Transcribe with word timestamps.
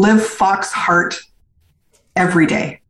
live 0.00 0.24
Fox 0.24 0.72
Heart 0.72 1.20
every 2.16 2.46
day. 2.46 2.80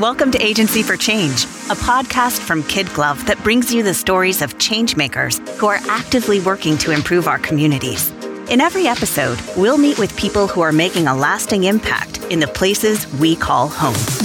Welcome 0.00 0.32
to 0.32 0.44
Agency 0.44 0.82
for 0.82 0.96
Change, 0.96 1.44
a 1.44 1.76
podcast 1.76 2.40
from 2.40 2.64
Kid 2.64 2.92
Glove 2.94 3.24
that 3.26 3.40
brings 3.44 3.72
you 3.72 3.84
the 3.84 3.94
stories 3.94 4.42
of 4.42 4.58
changemakers 4.58 5.38
who 5.56 5.66
are 5.66 5.78
actively 5.88 6.40
working 6.40 6.76
to 6.78 6.90
improve 6.90 7.28
our 7.28 7.38
communities. 7.38 8.10
In 8.50 8.60
every 8.60 8.88
episode, 8.88 9.38
we'll 9.56 9.78
meet 9.78 10.00
with 10.00 10.16
people 10.16 10.48
who 10.48 10.62
are 10.62 10.72
making 10.72 11.06
a 11.06 11.14
lasting 11.14 11.62
impact 11.62 12.18
in 12.24 12.40
the 12.40 12.48
places 12.48 13.06
we 13.20 13.36
call 13.36 13.68
home. 13.68 14.23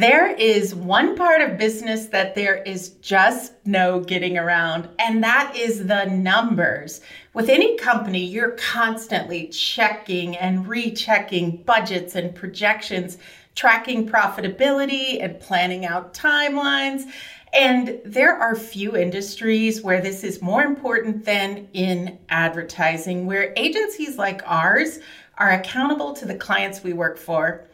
There 0.00 0.34
is 0.34 0.74
one 0.74 1.14
part 1.14 1.42
of 1.42 1.58
business 1.58 2.06
that 2.06 2.34
there 2.34 2.56
is 2.62 2.88
just 3.02 3.52
no 3.66 4.00
getting 4.00 4.38
around, 4.38 4.88
and 4.98 5.22
that 5.22 5.54
is 5.54 5.88
the 5.88 6.06
numbers. 6.06 7.02
With 7.34 7.50
any 7.50 7.76
company, 7.76 8.24
you're 8.24 8.52
constantly 8.52 9.48
checking 9.48 10.38
and 10.38 10.66
rechecking 10.66 11.64
budgets 11.66 12.14
and 12.14 12.34
projections, 12.34 13.18
tracking 13.54 14.08
profitability 14.08 15.22
and 15.22 15.38
planning 15.38 15.84
out 15.84 16.14
timelines. 16.14 17.02
And 17.52 18.00
there 18.02 18.34
are 18.34 18.54
few 18.54 18.96
industries 18.96 19.82
where 19.82 20.00
this 20.00 20.24
is 20.24 20.40
more 20.40 20.62
important 20.62 21.26
than 21.26 21.68
in 21.74 22.18
advertising, 22.30 23.26
where 23.26 23.52
agencies 23.54 24.16
like 24.16 24.40
ours 24.46 24.98
are 25.36 25.50
accountable 25.50 26.14
to 26.14 26.24
the 26.24 26.36
clients 26.36 26.82
we 26.82 26.94
work 26.94 27.18
for 27.18 27.66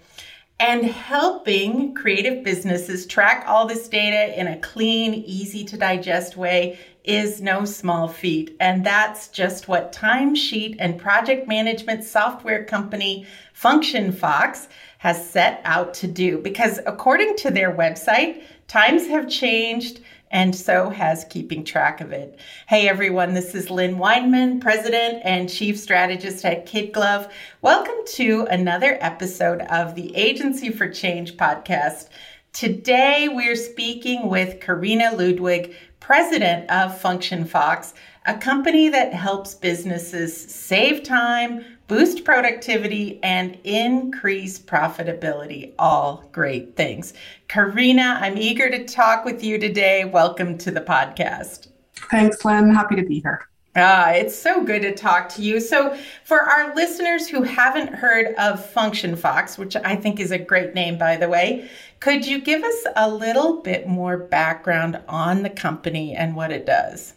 and 0.58 0.84
helping 0.86 1.94
creative 1.94 2.42
businesses 2.42 3.06
track 3.06 3.44
all 3.46 3.66
this 3.66 3.88
data 3.88 4.38
in 4.38 4.46
a 4.46 4.58
clean, 4.58 5.12
easy 5.14 5.64
to 5.64 5.76
digest 5.76 6.36
way 6.36 6.78
is 7.04 7.40
no 7.40 7.64
small 7.64 8.08
feat. 8.08 8.56
And 8.58 8.84
that's 8.84 9.28
just 9.28 9.68
what 9.68 9.92
timesheet 9.92 10.76
and 10.78 10.98
project 10.98 11.46
management 11.46 12.04
software 12.04 12.64
company 12.64 13.26
Function 13.52 14.12
Fox 14.12 14.68
has 14.98 15.28
set 15.28 15.60
out 15.64 15.94
to 15.94 16.06
do. 16.06 16.38
Because 16.38 16.80
according 16.86 17.36
to 17.36 17.50
their 17.50 17.74
website, 17.74 18.42
times 18.68 19.06
have 19.08 19.28
changed 19.28 20.00
and 20.30 20.54
so 20.54 20.90
has 20.90 21.24
keeping 21.30 21.64
track 21.64 22.00
of 22.00 22.12
it. 22.12 22.38
Hey 22.66 22.88
everyone, 22.88 23.34
this 23.34 23.54
is 23.54 23.70
Lynn 23.70 23.96
Weinman, 23.96 24.60
President 24.60 25.20
and 25.24 25.48
Chief 25.48 25.78
Strategist 25.78 26.44
at 26.44 26.66
Kid 26.66 26.92
Glove. 26.92 27.32
Welcome 27.62 27.94
to 28.14 28.46
another 28.50 28.98
episode 29.00 29.60
of 29.62 29.94
the 29.94 30.14
Agency 30.16 30.70
for 30.70 30.88
Change 30.88 31.36
podcast. 31.36 32.08
Today 32.52 33.28
we're 33.30 33.54
speaking 33.54 34.28
with 34.28 34.60
Karina 34.60 35.12
Ludwig, 35.14 35.76
President 36.00 36.68
of 36.70 36.98
Function 36.98 37.44
Fox, 37.44 37.94
a 38.24 38.36
company 38.36 38.88
that 38.88 39.14
helps 39.14 39.54
businesses 39.54 40.36
save 40.36 41.04
time, 41.04 41.64
boost 41.88 42.24
productivity, 42.24 43.20
and 43.22 43.58
increase 43.64 44.58
profitability. 44.58 45.72
All 45.78 46.24
great 46.32 46.76
things. 46.76 47.14
Karina, 47.48 48.18
I'm 48.20 48.36
eager 48.36 48.70
to 48.70 48.84
talk 48.84 49.24
with 49.24 49.44
you 49.44 49.58
today. 49.58 50.04
Welcome 50.04 50.58
to 50.58 50.70
the 50.70 50.80
podcast. 50.80 51.68
Thanks, 52.10 52.44
Lynn. 52.44 52.74
Happy 52.74 52.96
to 52.96 53.04
be 53.04 53.20
here. 53.20 53.48
Ah, 53.78 54.10
it's 54.10 54.34
so 54.34 54.64
good 54.64 54.80
to 54.82 54.94
talk 54.94 55.28
to 55.28 55.42
you. 55.42 55.60
So, 55.60 55.94
for 56.24 56.40
our 56.40 56.74
listeners 56.74 57.28
who 57.28 57.42
haven't 57.42 57.94
heard 57.94 58.34
of 58.36 58.64
Function 58.64 59.14
Fox, 59.16 59.58
which 59.58 59.76
I 59.76 59.96
think 59.96 60.18
is 60.18 60.30
a 60.30 60.38
great 60.38 60.72
name, 60.72 60.96
by 60.96 61.16
the 61.16 61.28
way, 61.28 61.68
could 62.00 62.26
you 62.26 62.40
give 62.40 62.62
us 62.62 62.86
a 62.96 63.10
little 63.10 63.60
bit 63.60 63.86
more 63.86 64.16
background 64.16 64.98
on 65.08 65.42
the 65.42 65.50
company 65.50 66.14
and 66.14 66.34
what 66.34 66.52
it 66.52 66.64
does? 66.64 67.12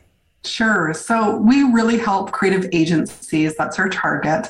Sure. 0.49 0.93
So 0.93 1.37
we 1.37 1.63
really 1.63 1.97
help 1.97 2.31
creative 2.31 2.67
agencies, 2.73 3.55
that's 3.55 3.77
our 3.77 3.89
target, 3.89 4.49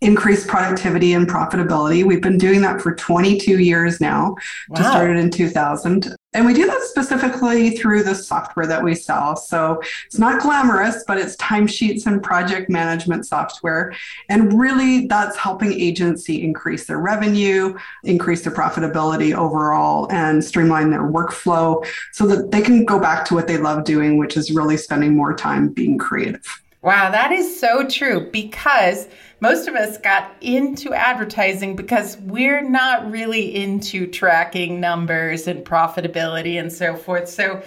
increase 0.00 0.46
productivity 0.46 1.12
and 1.12 1.28
profitability. 1.28 2.04
We've 2.04 2.22
been 2.22 2.38
doing 2.38 2.60
that 2.62 2.80
for 2.80 2.94
22 2.94 3.58
years 3.58 4.00
now, 4.00 4.36
wow. 4.68 4.76
just 4.76 4.90
started 4.90 5.16
in 5.16 5.30
2000. 5.30 6.16
And 6.32 6.46
we 6.46 6.54
do 6.54 6.64
that 6.66 6.82
specifically 6.82 7.70
through 7.70 8.04
the 8.04 8.14
software 8.14 8.66
that 8.66 8.84
we 8.84 8.94
sell. 8.94 9.34
So 9.34 9.82
it's 10.06 10.18
not 10.18 10.40
glamorous, 10.40 11.02
but 11.04 11.18
it's 11.18 11.34
timesheets 11.36 12.06
and 12.06 12.22
project 12.22 12.70
management 12.70 13.26
software. 13.26 13.92
And 14.28 14.58
really, 14.58 15.08
that's 15.08 15.36
helping 15.36 15.72
agency 15.72 16.44
increase 16.44 16.86
their 16.86 17.00
revenue, 17.00 17.76
increase 18.04 18.42
their 18.42 18.52
profitability 18.52 19.34
overall, 19.34 20.06
and 20.12 20.44
streamline 20.44 20.90
their 20.90 21.02
workflow 21.02 21.84
so 22.12 22.28
that 22.28 22.52
they 22.52 22.62
can 22.62 22.84
go 22.84 23.00
back 23.00 23.24
to 23.24 23.34
what 23.34 23.48
they 23.48 23.56
love 23.56 23.82
doing, 23.82 24.16
which 24.16 24.36
is 24.36 24.52
really 24.52 24.76
spending 24.76 25.16
more 25.16 25.34
time 25.34 25.68
being 25.68 25.98
creative. 25.98 26.62
Wow, 26.82 27.10
that 27.10 27.32
is 27.32 27.58
so 27.60 27.86
true 27.88 28.30
because 28.30 29.08
most 29.40 29.68
of 29.68 29.74
us 29.74 29.98
got 29.98 30.34
into 30.40 30.92
advertising 30.92 31.74
because 31.76 32.18
we're 32.18 32.62
not 32.62 33.10
really 33.10 33.54
into 33.56 34.06
tracking 34.06 34.80
numbers 34.80 35.46
and 35.46 35.64
profitability 35.64 36.60
and 36.60 36.72
so 36.72 36.94
forth. 36.96 37.28
So, 37.28 37.62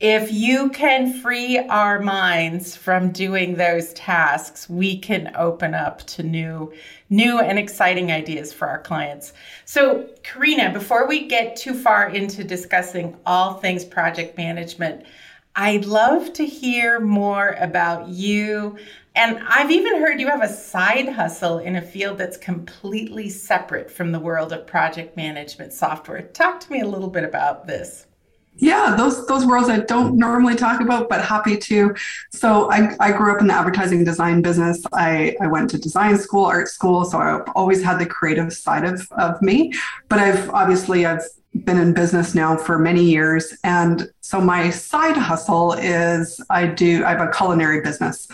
if 0.00 0.32
you 0.32 0.70
can 0.70 1.12
free 1.20 1.58
our 1.58 2.00
minds 2.00 2.74
from 2.74 3.12
doing 3.12 3.56
those 3.56 3.92
tasks, 3.92 4.66
we 4.66 4.96
can 4.96 5.30
open 5.36 5.74
up 5.74 6.06
to 6.06 6.22
new 6.22 6.72
new 7.10 7.38
and 7.38 7.58
exciting 7.58 8.10
ideas 8.10 8.50
for 8.50 8.66
our 8.66 8.80
clients. 8.80 9.34
So, 9.66 10.08
Karina, 10.22 10.72
before 10.72 11.06
we 11.06 11.26
get 11.26 11.54
too 11.54 11.74
far 11.74 12.08
into 12.08 12.44
discussing 12.44 13.14
all 13.26 13.54
things 13.54 13.84
project 13.84 14.38
management, 14.38 15.04
I'd 15.56 15.84
love 15.84 16.32
to 16.34 16.46
hear 16.46 17.00
more 17.00 17.56
about 17.58 18.08
you. 18.08 18.78
And 19.14 19.40
I've 19.48 19.70
even 19.70 20.00
heard 20.00 20.20
you 20.20 20.28
have 20.28 20.42
a 20.42 20.48
side 20.48 21.08
hustle 21.08 21.58
in 21.58 21.76
a 21.76 21.82
field 21.82 22.18
that's 22.18 22.36
completely 22.36 23.28
separate 23.28 23.90
from 23.90 24.12
the 24.12 24.20
world 24.20 24.52
of 24.52 24.66
project 24.66 25.16
management 25.16 25.72
software. 25.72 26.22
Talk 26.22 26.60
to 26.60 26.72
me 26.72 26.80
a 26.80 26.86
little 26.86 27.10
bit 27.10 27.24
about 27.24 27.66
this. 27.66 28.06
Yeah, 28.56 28.94
those 28.96 29.26
those 29.26 29.46
worlds 29.46 29.70
I 29.70 29.78
don't 29.78 30.16
normally 30.16 30.54
talk 30.54 30.80
about, 30.82 31.08
but 31.08 31.24
happy 31.24 31.56
to. 31.56 31.94
So 32.30 32.70
I, 32.70 32.94
I 33.00 33.12
grew 33.12 33.34
up 33.34 33.40
in 33.40 33.46
the 33.46 33.54
advertising 33.54 34.04
design 34.04 34.42
business. 34.42 34.84
I, 34.92 35.34
I 35.40 35.46
went 35.46 35.70
to 35.70 35.78
design 35.78 36.18
school, 36.18 36.44
art 36.44 36.68
school, 36.68 37.04
so 37.04 37.18
I've 37.18 37.48
always 37.54 37.82
had 37.82 37.98
the 37.98 38.06
creative 38.06 38.52
side 38.52 38.84
of, 38.84 39.08
of 39.12 39.40
me. 39.40 39.72
But 40.08 40.18
I've 40.18 40.50
obviously 40.50 41.06
I've 41.06 41.22
been 41.54 41.78
in 41.78 41.92
business 41.92 42.34
now 42.34 42.56
for 42.56 42.78
many 42.78 43.02
years. 43.02 43.56
And 43.64 44.08
so 44.20 44.40
my 44.40 44.70
side 44.70 45.16
hustle 45.16 45.72
is 45.74 46.40
I 46.48 46.66
do, 46.66 47.04
I 47.04 47.10
have 47.10 47.20
a 47.20 47.30
culinary 47.30 47.80
business. 47.80 48.28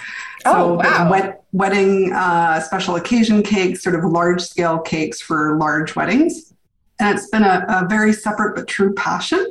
Oh, 0.44 0.52
so 0.52 0.74
wow. 0.74 1.10
wet, 1.10 1.42
wedding, 1.52 2.12
uh, 2.12 2.60
special 2.60 2.96
occasion 2.96 3.42
cakes, 3.42 3.82
sort 3.82 3.94
of 3.94 4.04
large 4.04 4.42
scale 4.42 4.78
cakes 4.78 5.20
for 5.20 5.56
large 5.58 5.96
weddings. 5.96 6.52
And 6.98 7.16
it's 7.16 7.28
been 7.28 7.42
a, 7.42 7.64
a, 7.68 7.86
very 7.88 8.12
separate 8.12 8.54
but 8.54 8.66
true 8.66 8.94
passion. 8.94 9.46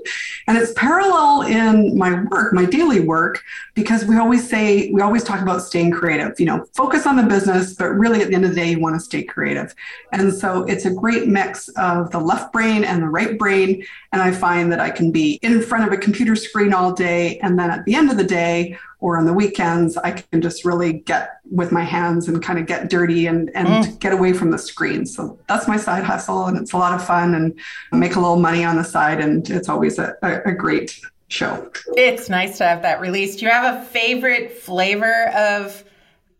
And 0.47 0.57
it's 0.57 0.73
parallel 0.73 1.43
in 1.43 1.97
my 1.97 2.23
work, 2.23 2.53
my 2.53 2.65
daily 2.65 3.01
work, 3.01 3.43
because 3.75 4.03
we 4.05 4.17
always 4.17 4.47
say, 4.49 4.89
we 4.91 5.01
always 5.01 5.23
talk 5.23 5.41
about 5.41 5.61
staying 5.61 5.91
creative, 5.91 6.39
you 6.39 6.47
know, 6.47 6.65
focus 6.73 7.05
on 7.05 7.15
the 7.15 7.23
business, 7.23 7.73
but 7.73 7.89
really 7.89 8.21
at 8.21 8.29
the 8.29 8.35
end 8.35 8.45
of 8.45 8.51
the 8.51 8.55
day, 8.55 8.71
you 8.71 8.79
want 8.79 8.95
to 8.95 8.99
stay 8.99 9.23
creative. 9.23 9.75
And 10.11 10.33
so 10.33 10.63
it's 10.63 10.85
a 10.85 10.91
great 10.91 11.27
mix 11.27 11.67
of 11.69 12.09
the 12.11 12.19
left 12.19 12.51
brain 12.51 12.83
and 12.83 13.03
the 13.03 13.07
right 13.07 13.37
brain. 13.37 13.85
And 14.11 14.21
I 14.21 14.31
find 14.31 14.71
that 14.71 14.79
I 14.79 14.89
can 14.89 15.11
be 15.11 15.39
in 15.43 15.61
front 15.61 15.85
of 15.85 15.93
a 15.93 15.97
computer 15.97 16.35
screen 16.35 16.73
all 16.73 16.93
day. 16.93 17.37
And 17.39 17.59
then 17.59 17.69
at 17.69 17.85
the 17.85 17.95
end 17.95 18.09
of 18.09 18.17
the 18.17 18.23
day, 18.23 18.77
or 19.05 19.19
on 19.19 19.25
the 19.25 19.33
weekends, 19.33 19.97
I 19.97 20.13
can 20.13 20.41
just 20.41 20.65
really 20.65 20.91
get 20.91 21.37
with 21.51 21.71
my 21.71 21.83
hands 21.83 22.27
and 22.27 22.41
kind 22.41 22.57
of 22.57 22.65
get 22.65 22.89
dirty 22.89 23.27
and, 23.27 23.51
and 23.53 23.67
mm. 23.67 23.99
get 23.99 24.13
away 24.13 24.33
from 24.33 24.49
the 24.49 24.57
screen. 24.57 25.05
So 25.05 25.37
that's 25.47 25.67
my 25.67 25.77
side 25.77 26.03
hustle, 26.03 26.47
and 26.47 26.57
it's 26.57 26.73
a 26.73 26.77
lot 26.77 26.91
of 26.95 27.05
fun 27.05 27.35
and 27.35 27.53
I 27.93 27.97
make 27.97 28.15
a 28.15 28.19
little 28.19 28.39
money 28.39 28.63
on 28.65 28.77
the 28.77 28.83
side, 28.83 29.19
and 29.19 29.47
it's 29.47 29.69
always 29.69 29.99
a, 29.99 30.15
a, 30.23 30.49
a 30.49 30.51
great 30.53 30.99
show. 31.27 31.69
It's 31.95 32.29
nice 32.29 32.57
to 32.57 32.65
have 32.65 32.81
that 32.81 32.99
release. 32.99 33.35
Do 33.35 33.45
you 33.45 33.51
have 33.51 33.79
a 33.79 33.85
favorite 33.85 34.57
flavor 34.57 35.27
of 35.35 35.83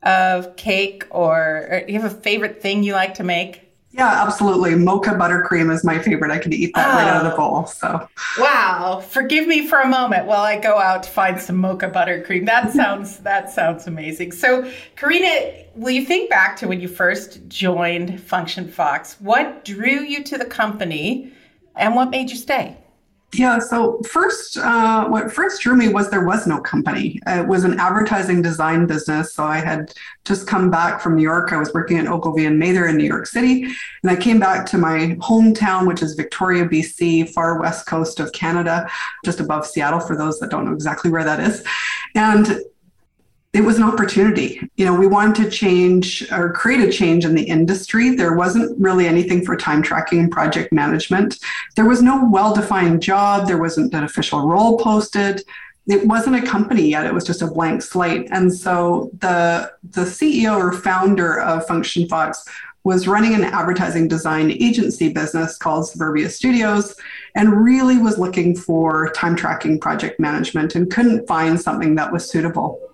of 0.02 0.56
cake, 0.56 1.06
or, 1.12 1.68
or 1.70 1.84
do 1.86 1.94
you 1.94 2.00
have 2.00 2.12
a 2.12 2.16
favorite 2.16 2.64
thing 2.64 2.82
you 2.82 2.94
like 2.94 3.14
to 3.16 3.24
make? 3.24 3.65
Yeah, 3.96 4.24
absolutely. 4.28 4.76
Mocha 4.76 5.12
buttercream 5.12 5.72
is 5.72 5.86
my 5.86 6.00
favorite. 6.00 6.30
I 6.30 6.38
can 6.38 6.52
eat 6.52 6.74
that 6.76 6.90
oh. 6.90 6.98
right 6.98 7.08
out 7.08 7.26
of 7.26 7.32
the 7.32 7.34
oh. 7.34 7.38
bowl. 7.38 7.66
So 7.66 8.10
Wow. 8.38 9.02
Forgive 9.08 9.48
me 9.48 9.66
for 9.66 9.80
a 9.80 9.88
moment 9.88 10.26
while 10.26 10.42
I 10.42 10.60
go 10.60 10.78
out 10.78 11.04
to 11.04 11.10
find 11.10 11.40
some 11.40 11.56
mocha 11.56 11.90
buttercream. 11.90 12.46
That 12.46 12.72
sounds 12.74 13.20
that 13.20 13.50
sounds 13.50 13.88
amazing. 13.88 14.34
So 14.34 14.70
Karina, 14.98 15.64
will 15.76 15.92
you 15.92 16.04
think 16.04 16.30
back 16.30 16.58
to 16.58 16.68
when 16.68 16.82
you 16.82 16.90
first 16.90 17.48
joined 17.48 18.22
Function 18.22 18.68
Fox? 18.68 19.16
What 19.22 19.64
drew 19.64 20.02
you 20.02 20.26
to 20.26 20.38
the 20.38 20.46
company 20.46 21.32
and 21.76 21.96
what 21.96 22.10
made 22.10 22.30
you 22.30 22.36
stay? 22.36 22.78
Yeah, 23.38 23.60
so 23.60 24.00
first, 24.08 24.58
uh, 24.58 25.08
what 25.10 25.30
first 25.30 25.62
drew 25.62 25.76
me 25.76 25.90
was 25.90 26.10
there 26.10 26.26
was 26.26 26.48
no 26.48 26.62
company. 26.62 27.20
It 27.28 27.46
was 27.46 27.66
an 27.66 27.78
advertising 27.80 28.42
design 28.42 28.88
business. 28.88 29.34
So 29.34 29.44
I 29.44 29.58
had 29.58 29.94
just 30.24 30.48
come 30.48 30.72
back 30.72 31.02
from 31.02 31.18
New 31.18 31.22
York. 31.22 31.52
I 31.52 31.58
was 31.58 31.74
working 31.74 31.98
at 31.98 32.08
Ogilvy 32.08 32.46
and 32.46 32.58
Mather 32.58 32.88
in 32.88 32.96
New 32.96 33.04
York 33.04 33.28
City. 33.28 33.64
And 33.64 34.10
I 34.10 34.16
came 34.16 34.40
back 34.40 34.66
to 34.68 34.78
my 34.78 35.18
hometown, 35.20 35.86
which 35.86 36.02
is 36.02 36.14
Victoria, 36.14 36.66
BC, 36.66 37.34
far 37.34 37.60
west 37.60 37.88
coast 37.88 38.22
of 38.22 38.32
Canada, 38.32 38.90
just 39.26 39.42
above 39.42 39.68
Seattle, 39.68 40.00
for 40.00 40.16
those 40.16 40.40
that 40.40 40.50
don't 40.50 40.64
know 40.64 40.74
exactly 40.74 41.12
where 41.12 41.26
that 41.26 41.42
is. 41.42 41.62
And 42.16 42.62
it 43.56 43.64
was 43.64 43.78
an 43.78 43.84
opportunity. 43.84 44.60
You 44.76 44.84
know, 44.84 44.94
we 44.94 45.08
wanted 45.08 45.42
to 45.46 45.50
change 45.50 46.30
or 46.30 46.52
create 46.52 46.82
a 46.82 46.92
change 46.92 47.24
in 47.24 47.34
the 47.34 47.44
industry. 47.44 48.10
There 48.10 48.36
wasn't 48.36 48.78
really 48.78 49.08
anything 49.08 49.46
for 49.46 49.56
time 49.56 49.82
tracking 49.82 50.20
and 50.20 50.30
project 50.30 50.74
management. 50.74 51.40
There 51.78 51.86
was 51.86 52.02
no 52.02 52.28
well 52.30 52.54
defined 52.54 53.02
job, 53.02 53.48
there 53.48 53.58
wasn't 53.58 53.94
an 53.94 54.04
official 54.04 54.46
role 54.46 54.78
posted. 54.78 55.42
It 55.88 56.06
wasn't 56.06 56.36
a 56.36 56.42
company 56.42 56.90
yet, 56.90 57.06
it 57.06 57.14
was 57.14 57.24
just 57.24 57.42
a 57.42 57.48
blank 57.48 57.82
slate. 57.82 58.28
And 58.30 58.54
so 58.54 59.10
the, 59.20 59.72
the 59.92 60.02
CEO 60.02 60.58
or 60.58 60.74
founder 60.74 61.40
of 61.40 61.66
Function 61.66 62.10
Fox 62.10 62.44
was 62.84 63.08
running 63.08 63.36
an 63.36 63.46
advertising 63.46 64.10
design 64.10 64.52
agency 64.52 65.14
business 65.14 65.58
called 65.58 65.88
Suburbia 65.88 66.30
Studios 66.30 66.96
and 67.36 67.64
really 67.64 68.00
was 68.00 68.18
looking 68.18 68.56
for 68.56 69.12
time 69.12 69.36
tracking 69.36 69.80
project 69.80 70.20
management 70.20 70.76
and 70.76 70.92
couldn't 70.92 71.26
find 71.26 71.60
something 71.60 71.96
that 71.96 72.12
was 72.12 72.30
suitable 72.30 72.85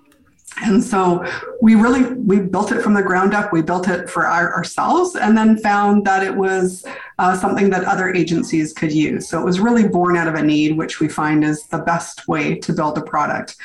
and 0.58 0.84
so 0.84 1.26
we 1.62 1.76
really 1.76 2.14
we 2.14 2.40
built 2.40 2.72
it 2.72 2.82
from 2.82 2.94
the 2.94 3.02
ground 3.02 3.34
up. 3.34 3.52
We 3.52 3.62
built 3.62 3.88
it 3.88 4.10
for 4.10 4.28
our, 4.28 4.54
ourselves 4.54 5.16
and 5.16 5.38
then 5.38 5.58
found 5.58 6.06
that 6.06 6.24
it 6.24 6.36
was 6.36 6.86
uh, 7.20 7.38
something 7.38 7.70
that 7.72 7.84
other 7.86 8.14
agencies 8.14 8.74
could 8.74 8.92
use. 8.92 9.28
So 9.28 9.40
it 9.40 9.46
was 9.46 9.60
really 9.60 9.88
born 9.88 10.18
out 10.18 10.28
of 10.28 10.36
a 10.36 10.44
need 10.44 10.78
which 10.78 11.00
we 11.00 11.08
find 11.08 11.44
is 11.44 11.66
the 11.68 11.80
best 11.80 12.28
way 12.28 12.56
to 12.56 12.74
build 12.74 12.98
a 12.98 13.02
product. 13.02 13.56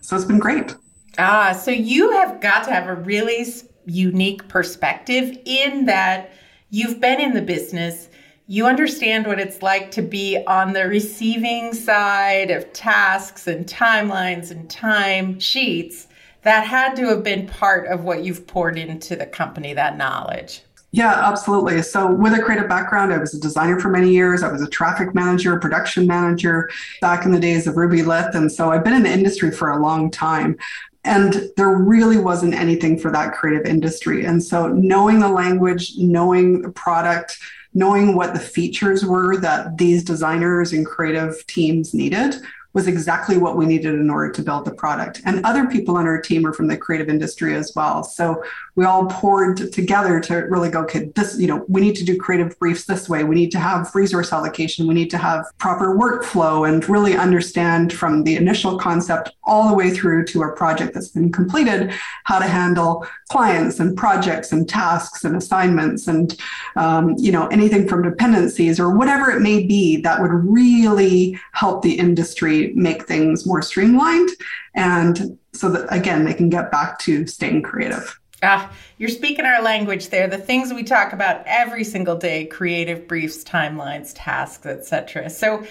So 0.00 0.16
it's 0.16 0.24
been 0.24 0.38
great. 0.38 0.74
Ah 1.18 1.52
so 1.52 1.70
you 1.70 2.10
have 2.12 2.40
got 2.40 2.64
to 2.64 2.70
have 2.70 2.88
a 2.88 2.94
really 2.94 3.46
unique 3.86 4.46
perspective 4.48 5.38
in 5.44 5.86
that 5.86 6.32
you've 6.70 7.00
been 7.00 7.20
in 7.20 7.34
the 7.34 7.42
business. 7.42 8.08
You 8.46 8.66
understand 8.66 9.26
what 9.26 9.38
it's 9.38 9.62
like 9.62 9.90
to 9.92 10.02
be 10.02 10.42
on 10.46 10.72
the 10.72 10.86
receiving 10.86 11.72
side 11.72 12.50
of 12.50 12.72
tasks 12.72 13.46
and 13.46 13.64
timelines 13.64 14.50
and 14.50 14.68
time 14.68 15.38
sheets 15.38 16.08
that 16.42 16.66
had 16.66 16.94
to 16.96 17.08
have 17.08 17.22
been 17.22 17.46
part 17.46 17.86
of 17.86 18.04
what 18.04 18.24
you've 18.24 18.46
poured 18.46 18.76
into 18.76 19.16
the 19.16 19.26
company, 19.26 19.74
that 19.74 19.96
knowledge. 19.96 20.62
Yeah, 20.94 21.26
absolutely. 21.26 21.80
So, 21.80 22.12
with 22.12 22.34
a 22.34 22.42
creative 22.42 22.68
background, 22.68 23.14
I 23.14 23.18
was 23.18 23.32
a 23.32 23.40
designer 23.40 23.80
for 23.80 23.88
many 23.88 24.10
years. 24.10 24.42
I 24.42 24.52
was 24.52 24.60
a 24.60 24.68
traffic 24.68 25.14
manager, 25.14 25.58
production 25.58 26.06
manager 26.06 26.68
back 27.00 27.24
in 27.24 27.32
the 27.32 27.40
days 27.40 27.66
of 27.66 27.76
Rubylith. 27.76 28.34
And 28.34 28.52
so, 28.52 28.70
I've 28.70 28.84
been 28.84 28.92
in 28.92 29.02
the 29.02 29.12
industry 29.12 29.50
for 29.50 29.70
a 29.70 29.80
long 29.80 30.10
time. 30.10 30.58
And 31.04 31.50
there 31.56 31.70
really 31.70 32.18
wasn't 32.18 32.54
anything 32.54 32.98
for 32.98 33.10
that 33.10 33.32
creative 33.32 33.66
industry. 33.66 34.26
And 34.26 34.42
so, 34.42 34.68
knowing 34.68 35.20
the 35.20 35.30
language, 35.30 35.92
knowing 35.96 36.60
the 36.60 36.70
product, 36.70 37.38
knowing 37.72 38.14
what 38.14 38.34
the 38.34 38.40
features 38.40 39.02
were 39.02 39.38
that 39.38 39.78
these 39.78 40.04
designers 40.04 40.74
and 40.74 40.84
creative 40.84 41.46
teams 41.46 41.94
needed 41.94 42.36
was 42.72 42.86
exactly 42.86 43.36
what 43.36 43.56
we 43.56 43.66
needed 43.66 43.94
in 43.94 44.08
order 44.08 44.30
to 44.30 44.42
build 44.42 44.64
the 44.64 44.74
product. 44.74 45.20
And 45.24 45.44
other 45.44 45.66
people 45.66 45.96
on 45.96 46.06
our 46.06 46.20
team 46.20 46.46
are 46.46 46.52
from 46.52 46.68
the 46.68 46.76
creative 46.76 47.08
industry 47.08 47.54
as 47.54 47.72
well. 47.76 48.02
So 48.02 48.42
we 48.74 48.84
all 48.84 49.06
poured 49.06 49.72
together 49.72 50.20
to 50.20 50.36
really 50.36 50.70
go, 50.70 50.80
okay, 50.82 51.10
this, 51.14 51.38
you 51.38 51.46
know, 51.46 51.64
we 51.68 51.80
need 51.80 51.96
to 51.96 52.04
do 52.04 52.16
creative 52.16 52.58
briefs 52.58 52.86
this 52.86 53.08
way. 53.08 53.24
We 53.24 53.34
need 53.34 53.50
to 53.52 53.58
have 53.58 53.94
resource 53.94 54.32
allocation. 54.32 54.86
We 54.86 54.94
need 54.94 55.10
to 55.10 55.18
have 55.18 55.44
proper 55.58 55.96
workflow 55.96 56.68
and 56.68 56.88
really 56.88 57.16
understand 57.16 57.92
from 57.92 58.24
the 58.24 58.36
initial 58.36 58.78
concept 58.78 59.32
all 59.44 59.68
the 59.68 59.74
way 59.74 59.90
through 59.90 60.24
to 60.26 60.42
a 60.42 60.52
project 60.52 60.94
that's 60.94 61.08
been 61.08 61.30
completed 61.30 61.92
how 62.24 62.38
to 62.38 62.46
handle 62.46 63.06
clients 63.28 63.80
and 63.80 63.96
projects 63.96 64.52
and 64.52 64.68
tasks 64.68 65.24
and 65.24 65.36
assignments 65.36 66.08
and, 66.08 66.38
um, 66.76 67.14
you 67.18 67.32
know, 67.32 67.46
anything 67.48 67.86
from 67.86 68.02
dependencies 68.02 68.80
or 68.80 68.96
whatever 68.96 69.30
it 69.30 69.40
may 69.40 69.66
be 69.66 70.00
that 70.00 70.20
would 70.20 70.30
really 70.30 71.38
help 71.52 71.82
the 71.82 71.98
industry 71.98 72.61
make 72.74 73.06
things 73.06 73.46
more 73.46 73.62
streamlined. 73.62 74.30
And 74.74 75.38
so 75.52 75.68
that, 75.70 75.86
again, 75.90 76.24
they 76.24 76.34
can 76.34 76.48
get 76.48 76.70
back 76.70 76.98
to 77.00 77.26
staying 77.26 77.62
creative. 77.62 78.18
Ah, 78.44 78.72
you're 78.98 79.08
speaking 79.08 79.44
our 79.44 79.62
language 79.62 80.08
there. 80.08 80.26
The 80.26 80.38
things 80.38 80.72
we 80.72 80.82
talk 80.82 81.12
about 81.12 81.42
every 81.46 81.84
single 81.84 82.16
day, 82.16 82.46
creative 82.46 83.06
briefs, 83.06 83.44
timelines, 83.44 84.12
tasks, 84.16 84.66
etc. 84.66 85.30
So, 85.30 85.64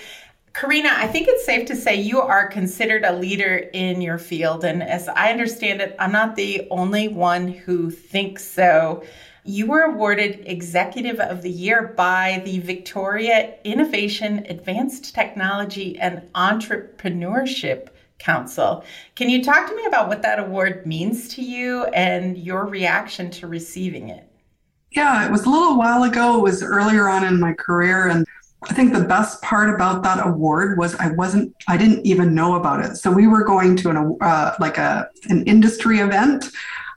Karina, 0.53 0.89
I 0.93 1.07
think 1.07 1.27
it's 1.27 1.45
safe 1.45 1.65
to 1.67 1.75
say 1.75 1.95
you 1.95 2.21
are 2.21 2.47
considered 2.47 3.03
a 3.03 3.13
leader 3.13 3.69
in 3.73 4.01
your 4.01 4.17
field. 4.17 4.63
And 4.63 4.83
as 4.83 5.07
I 5.09 5.31
understand 5.31 5.81
it, 5.81 5.95
I'm 5.99 6.11
not 6.11 6.35
the 6.35 6.67
only 6.71 7.07
one 7.07 7.47
who 7.47 7.89
thinks 7.89 8.45
so. 8.45 9.03
You 9.43 9.65
were 9.65 9.81
awarded 9.81 10.43
Executive 10.45 11.19
of 11.19 11.41
the 11.41 11.49
Year 11.49 11.93
by 11.97 12.43
the 12.45 12.59
Victoria 12.59 13.55
Innovation, 13.63 14.45
Advanced 14.47 15.15
Technology, 15.15 15.97
and 15.97 16.21
Entrepreneurship 16.35 17.88
Council. 18.19 18.83
Can 19.15 19.29
you 19.29 19.43
talk 19.43 19.67
to 19.67 19.75
me 19.75 19.85
about 19.85 20.07
what 20.07 20.21
that 20.21 20.38
award 20.38 20.85
means 20.85 21.27
to 21.29 21.41
you 21.41 21.85
and 21.85 22.38
your 22.38 22.67
reaction 22.67 23.31
to 23.31 23.47
receiving 23.47 24.09
it? 24.09 24.27
Yeah, 24.91 25.25
it 25.25 25.31
was 25.31 25.45
a 25.45 25.49
little 25.49 25.75
while 25.75 26.03
ago. 26.03 26.37
It 26.37 26.44
was 26.44 26.61
earlier 26.61 27.09
on 27.09 27.23
in 27.23 27.39
my 27.39 27.53
career. 27.53 28.09
And 28.09 28.27
I 28.69 28.75
think 28.75 28.94
the 28.94 29.03
best 29.03 29.41
part 29.41 29.73
about 29.73 30.03
that 30.03 30.23
award 30.23 30.77
was 30.77 30.94
I 30.95 31.13
wasn't, 31.13 31.55
I 31.67 31.77
didn't 31.77 32.05
even 32.05 32.35
know 32.35 32.53
about 32.53 32.85
it. 32.85 32.95
So 32.97 33.11
we 33.11 33.25
were 33.25 33.44
going 33.44 33.75
to 33.77 33.89
an, 33.89 34.17
uh, 34.21 34.53
like 34.59 34.77
a, 34.77 35.09
an 35.29 35.44
industry 35.45 35.97
event. 35.97 36.45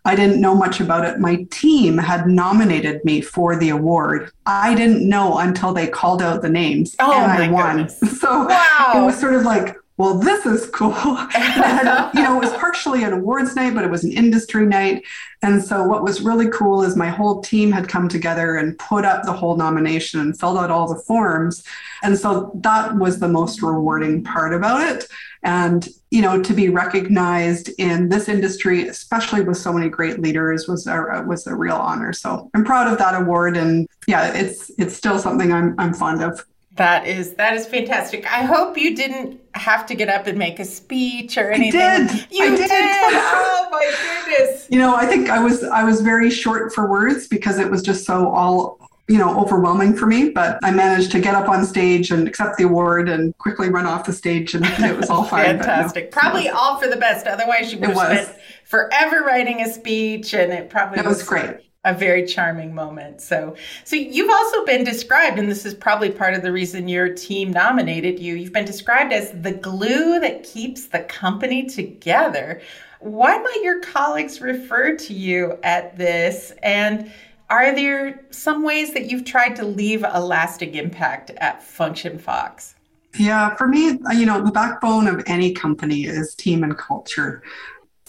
I 0.07 0.15
didn't 0.15 0.41
know 0.41 0.55
much 0.55 0.81
about 0.81 1.07
it. 1.07 1.19
My 1.19 1.47
team 1.51 1.97
had 1.97 2.27
nominated 2.27 3.03
me 3.05 3.23
for 3.23 3.57
the 3.57 3.71
award. 3.71 4.31
I 4.45 4.75
didn't 4.75 5.09
know 5.09 5.39
until 5.39 5.73
they 5.73 5.87
called 5.87 6.21
out 6.21 6.43
the 6.43 6.51
names 6.51 6.95
oh, 7.01 7.13
and 7.13 7.33
I 7.33 7.49
won. 7.49 7.77
Goodness. 7.77 8.01
So 8.21 8.47
wow. 8.47 8.93
it 8.95 9.05
was 9.05 9.19
sort 9.19 9.35
of 9.35 9.43
like, 9.43 9.77
well, 9.97 10.19
this 10.19 10.45
is 10.45 10.67
cool. 10.71 10.93
had, 11.31 12.11
you 12.15 12.23
know, 12.23 12.37
it 12.37 12.41
was 12.41 12.53
partially 12.55 13.05
an 13.05 13.13
awards 13.13 13.55
night, 13.55 13.75
but 13.75 13.85
it 13.85 13.91
was 13.91 14.03
an 14.03 14.13
industry 14.13 14.67
night. 14.67 15.05
And 15.43 15.63
so, 15.63 15.85
what 15.85 16.03
was 16.03 16.21
really 16.21 16.49
cool 16.49 16.83
is 16.83 16.97
my 16.97 17.11
whole 17.11 17.41
team 17.43 17.71
had 17.71 17.89
come 17.89 18.09
together 18.09 18.57
and 18.57 18.77
put 18.79 19.05
up 19.05 19.25
the 19.25 19.33
whole 19.33 19.57
nomination 19.57 20.19
and 20.19 20.39
filled 20.39 20.59
out 20.59 20.71
all 20.71 20.93
the 20.93 21.01
forms. 21.03 21.63
And 22.03 22.19
so, 22.19 22.51
that 22.57 22.97
was 22.97 23.21
the 23.21 23.29
most 23.29 23.63
rewarding 23.63 24.25
part 24.25 24.53
about 24.53 24.81
it. 24.81 25.07
And, 25.45 25.87
you 26.11 26.23
know, 26.23 26.43
to 26.43 26.55
be 26.55 26.71
recognized 26.71 27.71
in 27.79 28.09
this 28.09 28.29
industry, 28.29 28.89
especially 28.89 29.43
with 29.43 29.59
so 29.59 29.73
many 29.73 29.89
great 29.91 30.19
leaders, 30.19 30.67
was 30.67 30.87
a, 30.89 31.23
was 31.27 31.47
a 31.47 31.55
real 31.55 31.77
honor. 31.77 32.13
So, 32.13 32.51
I'm 32.55 32.65
proud 32.65 32.91
of 32.91 32.99
that 32.99 33.15
award. 33.15 33.57
And 33.57 33.87
yeah, 34.09 34.33
it's, 34.33 34.73
it's 34.77 34.97
still 34.97 35.21
something 35.21 35.53
I'm, 35.53 35.77
I'm 35.79 35.95
fond 35.95 36.21
of. 36.21 36.45
That 36.77 37.07
is 37.07 37.35
that 37.35 37.55
is 37.55 37.67
fantastic. 37.67 38.27
I 38.27 38.43
hope 38.43 38.77
you 38.77 38.97
didn't 38.97 39.41
have 39.55 39.87
to 39.87 39.95
get 39.95 40.09
up 40.09 40.27
and 40.27 40.37
make 40.37 40.59
a 40.59 40.65
speech 40.65 41.39
or 41.39 41.53
anything. 41.53 41.81
I 41.81 41.99
did. 41.99 42.27
You 42.33 42.45
I 42.45 42.57
did. 42.57 42.71
oh 42.73 43.69
my 43.71 44.25
goodness. 44.27 44.67
You 44.71 44.79
know, 44.79 44.97
I 44.97 45.07
think 45.07 45.31
I 45.31 45.43
was 45.43 45.63
I 45.63 45.85
was 45.85 46.01
very 46.01 46.31
short 46.31 46.75
for 46.75 46.91
words 46.91 47.29
because 47.29 47.59
it 47.59 47.71
was 47.71 47.81
just 47.81 48.05
so 48.05 48.29
all 48.29 48.91
you 49.07 49.19
know 49.19 49.39
overwhelming 49.39 49.95
for 49.95 50.07
me. 50.07 50.31
But 50.31 50.59
I 50.65 50.73
managed 50.73 51.13
to 51.13 51.21
get 51.21 51.37
up 51.37 51.49
on 51.49 51.65
stage 51.65 52.11
and 52.11 52.27
accept 52.27 52.59
the 52.59 52.65
award 52.65 53.09
and 53.09 53.37
quickly 53.39 53.71
run 53.71 53.87
off 53.87 54.05
the 54.05 54.13
stage, 54.13 54.55
and 54.55 54.67
it 54.67 54.97
was 54.97 55.11
all 55.11 55.25
fine. 55.29 55.59
Fantastic. 55.59 56.07
No, 56.07 56.21
probably 56.21 56.49
all 56.49 56.81
for 56.81 56.89
the 56.89 56.97
best. 56.97 57.29
Otherwise, 57.29 57.73
you 57.73 57.79
would 57.79 57.91
have 57.91 58.25
spent 58.25 58.39
forever 58.65 59.23
writing 59.23 59.61
a 59.61 59.73
speech, 59.73 60.35
and 60.35 60.53
it 60.53 60.71
probably 60.71 60.99
it 60.99 61.05
was, 61.05 61.19
was 61.19 61.29
great 61.29 61.61
a 61.85 61.95
very 61.95 62.27
charming 62.27 62.75
moment. 62.75 63.21
So, 63.21 63.57
so 63.85 63.97
you've 63.97 64.31
also 64.31 64.65
been 64.65 64.85
described, 64.85 65.39
and 65.39 65.51
this 65.51 65.67
is 65.67 65.75
probably 65.75 66.11
part 66.11 66.35
of 66.35 66.43
the 66.43 66.53
reason 66.53 66.89
your 66.89 67.15
team 67.15 67.53
nominated 67.53 68.19
you. 68.19 68.35
You've 68.35 68.53
been 68.53 68.65
described 68.65 69.13
as 69.13 69.31
the 69.43 69.53
glue 69.53 70.19
that 70.21 70.43
keeps 70.45 70.87
the 70.87 71.01
company 71.01 71.67
together. 71.67 72.63
Why 73.01 73.37
might 73.37 73.61
your 73.63 73.81
colleagues 73.81 74.41
refer 74.41 74.97
to 74.97 75.13
you 75.13 75.59
at 75.63 75.97
this? 75.99 76.53
And 76.63 77.13
are 77.51 77.75
there 77.75 78.25
some 78.31 78.65
ways 78.65 78.95
that 78.95 79.11
you've 79.11 79.27
tried 79.27 79.57
to 79.57 79.65
leave 79.65 80.05
a 80.09 80.25
lasting 80.25 80.75
impact 80.75 81.31
at 81.37 81.63
Function 81.63 82.19
Fox? 82.19 82.75
Yeah, 83.19 83.55
for 83.55 83.69
me, 83.69 83.99
you 84.15 84.27
know, 84.27 84.43
the 84.43 84.51
backbone 84.51 85.07
of 85.07 85.23
any 85.27 85.53
company 85.53 86.05
is 86.05 86.35
team 86.35 86.65
and 86.65 86.77
culture 86.77 87.43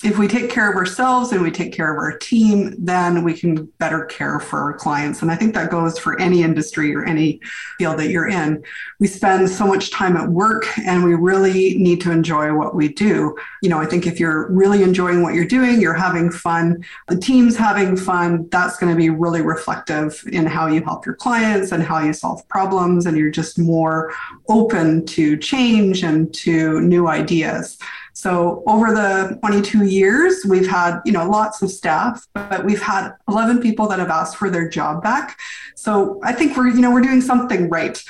if 0.04 0.18
we 0.18 0.28
take 0.28 0.50
care 0.50 0.70
of 0.70 0.76
ourselves 0.76 1.32
and 1.32 1.42
we 1.42 1.50
take 1.50 1.72
care 1.72 1.92
of 1.92 1.98
our 1.98 2.18
team, 2.18 2.76
then 2.78 3.24
we 3.24 3.34
can 3.34 3.64
better 3.80 4.04
care 4.06 4.42
for 4.42 4.60
our 4.60 4.74
clients. 4.74 5.22
And 5.22 5.32
I 5.32 5.36
think 5.36 5.54
that 5.54 5.72
goes 5.72 5.98
for 5.98 6.20
any 6.20 6.44
industry 6.44 6.94
or 6.94 7.06
any 7.06 7.40
field 7.78 7.98
that 8.00 8.10
you're 8.10 8.28
in. 8.28 8.62
We 9.00 9.08
spend 9.08 9.50
so 9.50 9.66
much 9.66 9.92
time 9.92 10.18
at 10.18 10.28
work 10.28 10.66
and 10.80 11.06
we 11.06 11.16
really 11.16 11.78
need 11.78 12.02
to 12.02 12.12
enjoy 12.12 12.54
what 12.54 12.76
we 12.76 12.90
do. 12.90 13.38
You 13.62 13.70
know, 13.70 13.80
I 13.80 13.86
think 13.86 14.06
if 14.06 14.20
you're 14.20 14.52
really 14.52 14.84
enjoying 14.84 15.24
what 15.24 15.34
you're 15.34 15.46
doing, 15.46 15.80
you're 15.80 15.94
having 15.94 16.30
fun, 16.30 16.84
the 17.08 17.18
team's 17.18 17.56
having 17.56 17.96
fun, 17.96 18.50
that's 18.50 18.78
going 18.78 18.94
to 18.94 18.98
be 18.98 19.10
really 19.10 19.42
reflective 19.42 20.22
in 20.34 20.46
how 20.46 20.68
you 20.68 20.84
help 20.84 21.06
your 21.06 21.16
clients 21.16 21.72
and 21.72 21.82
how 21.82 22.00
you 22.00 22.12
solve 22.12 22.46
problems. 22.50 23.06
And 23.06 23.16
you're 23.16 23.32
just 23.32 23.58
more 23.58 24.14
open 24.50 25.06
to 25.06 25.38
change 25.38 26.04
and 26.04 26.34
to 26.34 26.82
new 26.82 27.08
ideas. 27.08 27.78
So 28.16 28.64
over 28.66 28.94
the 28.94 29.38
22 29.42 29.84
years, 29.84 30.46
we've 30.48 30.68
had, 30.68 31.02
you 31.04 31.12
know, 31.12 31.30
lots 31.30 31.62
of 31.62 31.70
staff, 31.70 32.26
but 32.34 32.64
we've 32.64 32.82
had 32.82 33.12
11 33.28 33.62
people 33.62 33.90
that 33.90 34.00
have 34.00 34.10
asked 34.10 34.38
for 34.38 34.50
their 34.50 34.70
job 34.70 35.04
back. 35.04 35.38
So 35.76 36.22
I 36.24 36.32
think 36.32 36.56
we're, 36.56 36.70
you 36.70 36.80
know, 36.80 36.92
we're 36.92 37.02
doing 37.02 37.20
something 37.20 37.70
right. 37.70 38.02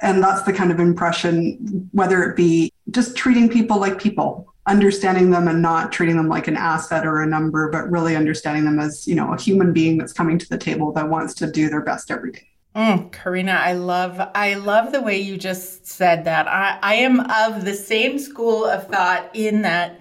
And 0.00 0.20
that's 0.20 0.42
the 0.42 0.52
kind 0.52 0.72
of 0.72 0.80
impression, 0.80 1.88
whether 1.92 2.24
it 2.24 2.36
be 2.36 2.72
just 2.90 3.16
treating 3.16 3.48
people 3.48 3.78
like 3.78 4.00
people, 4.00 4.52
understanding 4.66 5.30
them 5.30 5.46
and 5.46 5.62
not 5.62 5.92
treating 5.92 6.16
them 6.16 6.28
like 6.28 6.48
an 6.48 6.56
asset 6.56 7.06
or 7.06 7.22
a 7.22 7.26
number, 7.26 7.70
but 7.70 7.88
really 7.88 8.16
understanding 8.16 8.64
them 8.64 8.80
as, 8.80 9.06
you 9.06 9.14
know, 9.14 9.32
a 9.32 9.40
human 9.40 9.72
being 9.72 9.96
that's 9.96 10.12
coming 10.12 10.38
to 10.38 10.48
the 10.48 10.58
table 10.58 10.90
that 10.92 11.08
wants 11.08 11.34
to 11.34 11.48
do 11.48 11.70
their 11.70 11.82
best 11.82 12.10
every 12.10 12.32
day. 12.32 12.51
Mm, 12.74 13.12
Karina, 13.12 13.52
I 13.52 13.74
love 13.74 14.18
I 14.34 14.54
love 14.54 14.92
the 14.92 15.02
way 15.02 15.20
you 15.20 15.36
just 15.36 15.86
said 15.86 16.24
that. 16.24 16.48
I, 16.48 16.78
I 16.82 16.94
am 16.94 17.20
of 17.20 17.64
the 17.66 17.74
same 17.74 18.18
school 18.18 18.64
of 18.64 18.86
thought 18.88 19.28
in 19.34 19.62
that 19.62 20.00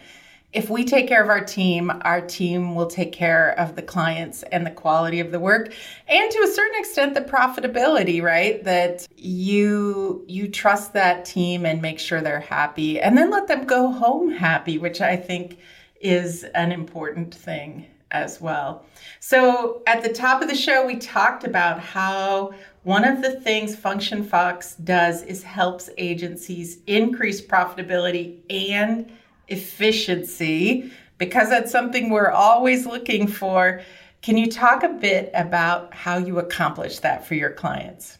if 0.53 0.69
we 0.69 0.85
take 0.85 1.07
care 1.07 1.21
of 1.23 1.29
our 1.29 1.43
team, 1.43 1.91
our 2.03 2.21
team 2.21 2.75
will 2.75 2.87
take 2.87 3.11
care 3.11 3.57
of 3.59 3.75
the 3.75 3.81
clients 3.81 4.43
and 4.43 4.65
the 4.65 4.71
quality 4.71 5.19
of 5.19 5.31
the 5.31 5.39
work 5.39 5.73
and 6.07 6.31
to 6.31 6.39
a 6.39 6.47
certain 6.47 6.79
extent 6.79 7.13
the 7.13 7.21
profitability, 7.21 8.21
right? 8.21 8.63
That 8.63 9.05
you 9.17 10.23
you 10.29 10.47
trust 10.47 10.93
that 10.93 11.25
team 11.25 11.65
and 11.65 11.81
make 11.81 11.99
sure 11.99 12.21
they're 12.21 12.39
happy 12.39 13.01
and 13.01 13.17
then 13.17 13.31
let 13.31 13.47
them 13.47 13.65
go 13.65 13.91
home 13.91 14.31
happy, 14.31 14.77
which 14.77 15.01
I 15.01 15.17
think 15.17 15.57
is 15.99 16.45
an 16.55 16.71
important 16.71 17.35
thing 17.35 17.85
as 18.11 18.39
well. 18.39 18.85
So, 19.19 19.81
at 19.87 20.03
the 20.03 20.13
top 20.13 20.41
of 20.41 20.47
the 20.47 20.55
show, 20.55 20.85
we 20.85 20.97
talked 20.97 21.43
about 21.43 21.79
how 21.79 22.53
one 22.83 23.03
of 23.03 23.21
the 23.21 23.39
things 23.39 23.75
Function 23.75 24.23
Fox 24.23 24.75
does 24.75 25.23
is 25.23 25.43
helps 25.43 25.89
agencies 25.97 26.79
increase 26.87 27.41
profitability 27.41 28.39
and 28.49 29.11
efficiency 29.47 30.91
because 31.17 31.49
that's 31.49 31.71
something 31.71 32.09
we're 32.09 32.31
always 32.31 32.85
looking 32.85 33.27
for. 33.27 33.81
Can 34.21 34.37
you 34.37 34.49
talk 34.49 34.83
a 34.83 34.89
bit 34.89 35.29
about 35.33 35.93
how 35.93 36.17
you 36.17 36.39
accomplish 36.39 36.99
that 36.99 37.25
for 37.25 37.35
your 37.35 37.51
clients? 37.51 38.17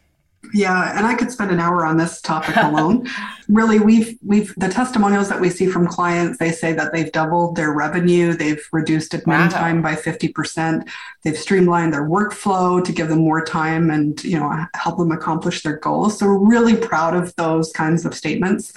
Yeah, 0.54 0.98
and 0.98 1.06
I 1.06 1.16
could 1.16 1.32
spend 1.32 1.52
an 1.52 1.60
hour 1.60 1.86
on 1.86 1.98
this 1.98 2.22
topic 2.22 2.56
alone. 2.58 3.08
really, 3.48 3.80
we've 3.80 4.18
we've 4.24 4.54
the 4.56 4.68
testimonials 4.68 5.30
that 5.30 5.40
we 5.40 5.50
see 5.50 5.68
from 5.68 5.88
clients, 5.88 6.38
they 6.40 6.52
say 6.52 6.74
that 6.74 6.92
they've 6.92 7.12
doubled 7.12 7.56
their 7.56 7.72
revenue, 7.72 8.34
they've 8.34 8.64
reduced 8.72 9.14
admin 9.14 9.28
wow. 9.28 9.50
time 9.50 9.82
by 9.82 9.96
50%, 9.96 10.88
they've 11.24 11.38
streamlined 11.38 11.94
their 11.94 12.08
workflow 12.08 12.84
to 12.84 12.92
give 12.92 13.08
them 13.08 13.20
more 13.20 13.44
time 13.44 13.90
and, 13.90 14.24
you 14.24 14.40
know, 14.40 14.66
help 14.76 14.98
them 14.98 15.12
accomplish 15.12 15.64
their 15.64 15.78
goals. 15.78 16.18
So 16.20 16.26
we're 16.26 16.50
really 16.50 16.76
proud 16.76 17.16
of 17.16 17.36
those 17.36 17.72
kinds 17.72 18.06
of 18.06 18.14
statements. 18.14 18.74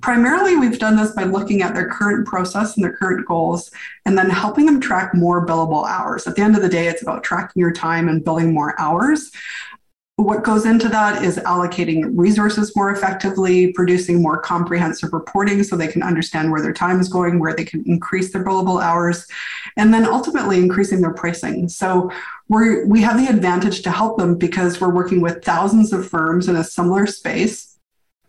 Primarily, 0.00 0.56
we've 0.56 0.78
done 0.78 0.96
this 0.96 1.12
by 1.12 1.24
looking 1.24 1.60
at 1.60 1.74
their 1.74 1.88
current 1.88 2.26
process 2.26 2.74
and 2.74 2.84
their 2.84 2.96
current 2.96 3.26
goals 3.26 3.70
and 4.06 4.16
then 4.16 4.30
helping 4.30 4.64
them 4.64 4.80
track 4.80 5.14
more 5.14 5.46
billable 5.46 5.86
hours. 5.86 6.26
At 6.26 6.36
the 6.36 6.42
end 6.42 6.56
of 6.56 6.62
the 6.62 6.70
day, 6.70 6.86
it's 6.86 7.02
about 7.02 7.22
tracking 7.22 7.60
your 7.60 7.72
time 7.72 8.08
and 8.08 8.24
billing 8.24 8.54
more 8.54 8.74
hours. 8.80 9.30
What 10.20 10.44
goes 10.44 10.66
into 10.66 10.90
that 10.90 11.24
is 11.24 11.38
allocating 11.38 12.10
resources 12.14 12.76
more 12.76 12.90
effectively, 12.90 13.72
producing 13.72 14.20
more 14.20 14.38
comprehensive 14.38 15.14
reporting 15.14 15.62
so 15.62 15.76
they 15.76 15.88
can 15.88 16.02
understand 16.02 16.50
where 16.50 16.60
their 16.60 16.74
time 16.74 17.00
is 17.00 17.08
going, 17.08 17.38
where 17.38 17.54
they 17.54 17.64
can 17.64 17.82
increase 17.86 18.30
their 18.30 18.44
billable 18.44 18.82
hours, 18.82 19.26
and 19.78 19.94
then 19.94 20.04
ultimately 20.04 20.58
increasing 20.58 21.00
their 21.00 21.14
pricing. 21.14 21.70
So 21.70 22.10
we 22.48 22.84
we 22.84 23.00
have 23.00 23.16
the 23.16 23.30
advantage 23.30 23.80
to 23.82 23.90
help 23.90 24.18
them 24.18 24.36
because 24.36 24.78
we're 24.78 24.94
working 24.94 25.22
with 25.22 25.42
thousands 25.42 25.90
of 25.90 26.06
firms 26.06 26.48
in 26.48 26.56
a 26.56 26.64
similar 26.64 27.06
space 27.06 27.69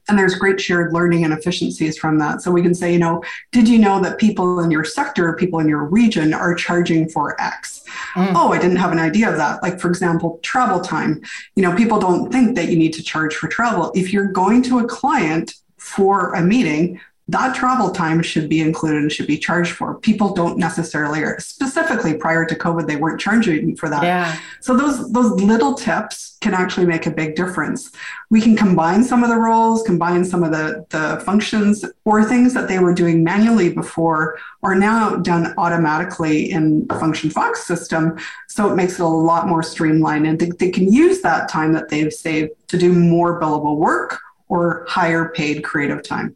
and 0.10 0.17
there's 0.17 0.36
great 0.36 0.60
shared 0.60 0.93
learning 0.93 1.24
and 1.24 1.34
efficiencies 1.34 1.98
from 1.98 2.17
that. 2.20 2.41
So 2.41 2.51
we 2.51 2.62
can 2.62 2.74
say, 2.74 2.91
you 2.91 3.00
know, 3.00 3.24
did 3.51 3.67
you 3.67 3.77
know 3.77 4.01
that 4.01 4.17
people 4.17 4.60
in 4.60 4.72
your 4.72 4.84
sector, 4.84 5.36
people 5.36 5.60
in 5.60 5.70
your 5.70 5.86
region 5.86 6.34
are 6.34 6.55
charging 6.55 7.08
for 7.08 7.39
X? 7.39 7.84
Mm. 8.13 8.34
Oh, 8.36 8.51
I 8.51 8.60
didn't 8.60 8.77
have 8.77 8.91
an 8.91 9.00
idea 9.00 9.29
of 9.29 9.38
that. 9.38 9.62
Like, 9.62 9.79
for 9.79 9.88
example, 9.88 10.39
travel 10.41 10.81
time. 10.81 11.22
You 11.55 11.63
know, 11.63 11.75
people 11.75 12.00
don't 12.00 12.31
think 12.31 12.55
that 12.55 12.70
you 12.70 12.77
need 12.77 12.93
to 12.93 13.03
charge 13.03 13.36
for 13.36 13.48
travel. 13.48 13.91
If 13.96 14.12
you're 14.12 14.31
going 14.31 14.63
to 14.63 14.79
a 14.79 14.88
client 14.88 15.53
for 15.77 16.34
a 16.34 16.41
meeting, 16.41 17.00
that 17.31 17.55
travel 17.55 17.91
time 17.91 18.21
should 18.21 18.50
be 18.50 18.59
included 18.59 19.01
and 19.01 19.11
should 19.11 19.27
be 19.27 19.38
charged 19.38 19.71
for. 19.71 19.95
People 19.95 20.33
don't 20.33 20.57
necessarily, 20.57 21.21
or 21.21 21.39
specifically 21.39 22.13
prior 22.13 22.45
to 22.45 22.55
COVID, 22.55 22.88
they 22.88 22.97
weren't 22.97 23.19
charging 23.19 23.75
for 23.75 23.89
that. 23.89 24.03
Yeah. 24.03 24.38
So 24.59 24.75
those 24.75 25.11
those 25.11 25.31
little 25.41 25.73
tips 25.73 26.38
can 26.41 26.53
actually 26.53 26.88
make 26.88 27.05
a 27.05 27.11
big 27.11 27.35
difference. 27.35 27.91
We 28.29 28.41
can 28.41 28.55
combine 28.55 29.03
some 29.03 29.23
of 29.23 29.29
the 29.29 29.38
roles, 29.38 29.83
combine 29.83 30.25
some 30.25 30.43
of 30.43 30.51
the, 30.51 30.85
the 30.89 31.21
functions, 31.23 31.85
or 32.03 32.23
things 32.25 32.53
that 32.55 32.67
they 32.67 32.79
were 32.79 32.93
doing 32.93 33.23
manually 33.23 33.71
before 33.71 34.38
are 34.63 34.75
now 34.75 35.15
done 35.17 35.53
automatically 35.57 36.51
in 36.51 36.88
Function 36.88 37.29
Fox 37.29 37.63
system. 37.63 38.17
So 38.47 38.71
it 38.71 38.75
makes 38.75 38.93
it 38.93 39.03
a 39.03 39.07
lot 39.07 39.47
more 39.47 39.63
streamlined 39.63 40.25
and 40.27 40.39
they, 40.39 40.50
they 40.50 40.71
can 40.71 40.91
use 40.91 41.21
that 41.21 41.47
time 41.47 41.73
that 41.73 41.89
they've 41.89 42.11
saved 42.11 42.51
to 42.69 42.77
do 42.77 42.91
more 42.91 43.39
billable 43.39 43.77
work 43.77 44.19
or 44.50 44.85
higher 44.89 45.29
paid 45.29 45.63
creative 45.63 46.03
time. 46.03 46.35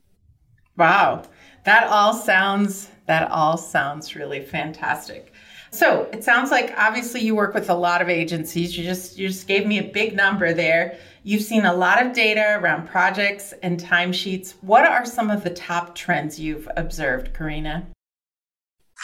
Wow. 0.78 1.24
That 1.64 1.88
all 1.88 2.14
sounds 2.14 2.90
that 3.08 3.30
all 3.32 3.58
sounds 3.58 4.16
really 4.16 4.44
fantastic. 4.44 5.32
So, 5.72 6.10
it 6.14 6.24
sounds 6.24 6.52
like 6.52 6.74
obviously 6.78 7.22
you 7.22 7.36
work 7.36 7.54
with 7.54 7.70
a 7.70 7.76
lot 7.76 8.02
of 8.02 8.10
agencies. 8.10 8.78
You 8.78 8.84
just 8.84 9.18
you 9.18 9.28
just 9.28 9.48
gave 9.48 9.68
me 9.68 9.80
a 9.80 9.84
big 9.84 10.16
number 10.16 10.54
there. 10.54 10.98
You've 11.24 11.42
seen 11.42 11.66
a 11.66 11.74
lot 11.74 12.06
of 12.06 12.14
data 12.14 12.58
around 12.60 12.88
projects 12.88 13.54
and 13.64 13.80
timesheets. 13.80 14.54
What 14.62 14.86
are 14.86 15.06
some 15.06 15.30
of 15.30 15.44
the 15.44 15.50
top 15.50 15.96
trends 15.96 16.40
you've 16.40 16.70
observed, 16.78 17.34
Karina? 17.34 17.88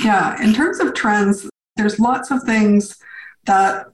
Yeah, 0.03 0.41
in 0.41 0.53
terms 0.53 0.79
of 0.79 0.93
trends, 0.93 1.49
there's 1.75 1.99
lots 1.99 2.31
of 2.31 2.43
things 2.43 2.95
that 3.45 3.87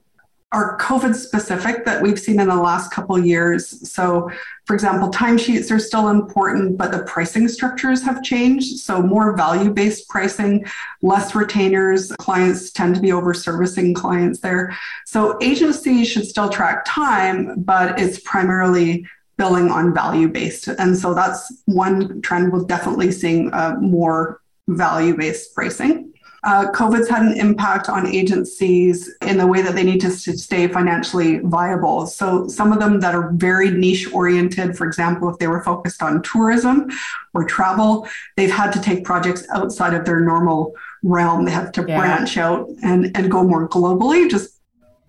are 0.50 0.78
COVID 0.78 1.14
specific 1.14 1.84
that 1.84 2.02
we've 2.02 2.18
seen 2.18 2.40
in 2.40 2.48
the 2.48 2.56
last 2.56 2.90
couple 2.90 3.18
years. 3.18 3.90
So, 3.90 4.30
for 4.64 4.72
example, 4.72 5.10
timesheets 5.10 5.70
are 5.70 5.78
still 5.78 6.08
important, 6.08 6.78
but 6.78 6.90
the 6.90 7.02
pricing 7.02 7.48
structures 7.48 8.02
have 8.02 8.22
changed. 8.22 8.78
So, 8.78 9.02
more 9.02 9.36
value 9.36 9.70
based 9.70 10.08
pricing, 10.08 10.64
less 11.02 11.34
retainers. 11.34 12.12
Clients 12.16 12.70
tend 12.70 12.94
to 12.94 13.00
be 13.00 13.12
over 13.12 13.34
servicing 13.34 13.92
clients 13.92 14.40
there. 14.40 14.76
So, 15.04 15.36
agencies 15.42 16.08
should 16.08 16.26
still 16.26 16.48
track 16.48 16.84
time, 16.86 17.60
but 17.60 18.00
it's 18.00 18.20
primarily 18.20 19.06
billing 19.36 19.70
on 19.70 19.92
value 19.92 20.28
based. 20.28 20.68
And 20.68 20.96
so, 20.96 21.12
that's 21.12 21.62
one 21.66 22.22
trend 22.22 22.52
we're 22.52 22.64
definitely 22.64 23.12
seeing 23.12 23.52
uh, 23.52 23.76
more 23.80 24.40
value 24.66 25.14
based 25.14 25.54
pricing. 25.54 26.14
Uh, 26.44 26.70
COVID's 26.70 27.08
had 27.08 27.22
an 27.22 27.36
impact 27.36 27.88
on 27.88 28.06
agencies 28.06 29.12
in 29.22 29.38
the 29.38 29.46
way 29.46 29.60
that 29.60 29.74
they 29.74 29.82
need 29.82 30.00
to 30.00 30.10
stay 30.10 30.68
financially 30.68 31.38
viable. 31.40 32.06
So, 32.06 32.46
some 32.46 32.72
of 32.72 32.78
them 32.78 33.00
that 33.00 33.14
are 33.14 33.32
very 33.32 33.70
niche 33.70 34.12
oriented, 34.12 34.76
for 34.76 34.86
example, 34.86 35.28
if 35.28 35.38
they 35.38 35.48
were 35.48 35.62
focused 35.62 36.02
on 36.02 36.22
tourism 36.22 36.90
or 37.34 37.44
travel, 37.44 38.08
they've 38.36 38.50
had 38.50 38.72
to 38.72 38.80
take 38.80 39.04
projects 39.04 39.44
outside 39.52 39.94
of 39.94 40.04
their 40.04 40.20
normal 40.20 40.74
realm. 41.02 41.44
They 41.44 41.50
have 41.50 41.72
to 41.72 41.84
yeah. 41.86 41.98
branch 41.98 42.36
out 42.36 42.68
and, 42.82 43.16
and 43.16 43.30
go 43.30 43.42
more 43.42 43.68
globally 43.68 44.30
just 44.30 44.60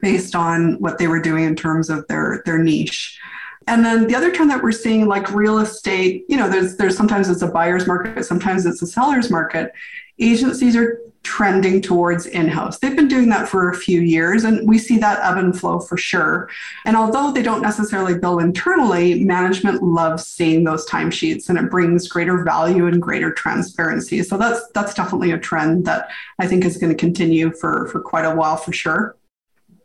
based 0.01 0.35
on 0.35 0.79
what 0.79 0.97
they 0.97 1.07
were 1.07 1.21
doing 1.21 1.43
in 1.43 1.55
terms 1.55 1.89
of 1.89 2.07
their, 2.07 2.41
their 2.45 2.57
niche. 2.57 3.19
And 3.67 3.85
then 3.85 4.07
the 4.07 4.15
other 4.15 4.31
trend 4.31 4.49
that 4.49 4.63
we're 4.63 4.71
seeing, 4.71 5.07
like 5.07 5.31
real 5.31 5.59
estate, 5.59 6.25
you 6.27 6.37
know, 6.37 6.49
there's 6.49 6.75
there's 6.77 6.97
sometimes 6.97 7.29
it's 7.29 7.43
a 7.43 7.47
buyer's 7.47 7.85
market, 7.85 8.25
sometimes 8.25 8.65
it's 8.65 8.81
a 8.81 8.87
seller's 8.87 9.29
market. 9.29 9.71
Agencies 10.17 10.75
are 10.75 10.99
trending 11.23 11.81
towards 11.81 12.25
in-house. 12.25 12.79
They've 12.79 12.95
been 12.95 13.07
doing 13.07 13.29
that 13.29 13.47
for 13.47 13.69
a 13.69 13.75
few 13.75 14.01
years 14.01 14.45
and 14.45 14.67
we 14.67 14.77
see 14.77 14.97
that 14.99 15.19
ebb 15.21 15.37
and 15.37 15.57
flow 15.57 15.79
for 15.79 15.97
sure. 15.97 16.49
And 16.85 16.95
although 16.95 17.31
they 17.31 17.43
don't 17.43 17.61
necessarily 17.61 18.17
bill 18.17 18.39
internally, 18.39 19.23
management 19.23 19.83
loves 19.83 20.25
seeing 20.25 20.63
those 20.63 20.87
timesheets 20.87 21.49
and 21.49 21.57
it 21.57 21.69
brings 21.69 22.07
greater 22.07 22.43
value 22.43 22.87
and 22.87 23.01
greater 23.01 23.33
transparency. 23.33 24.23
So 24.23 24.37
that's 24.37 24.61
that's 24.73 24.93
definitely 24.93 25.31
a 25.31 25.37
trend 25.39 25.85
that 25.85 26.09
I 26.39 26.47
think 26.47 26.63
is 26.63 26.77
going 26.77 26.91
to 26.91 26.97
continue 26.97 27.51
for, 27.51 27.87
for 27.87 27.99
quite 27.99 28.25
a 28.25 28.35
while 28.35 28.57
for 28.57 28.71
sure. 28.71 29.17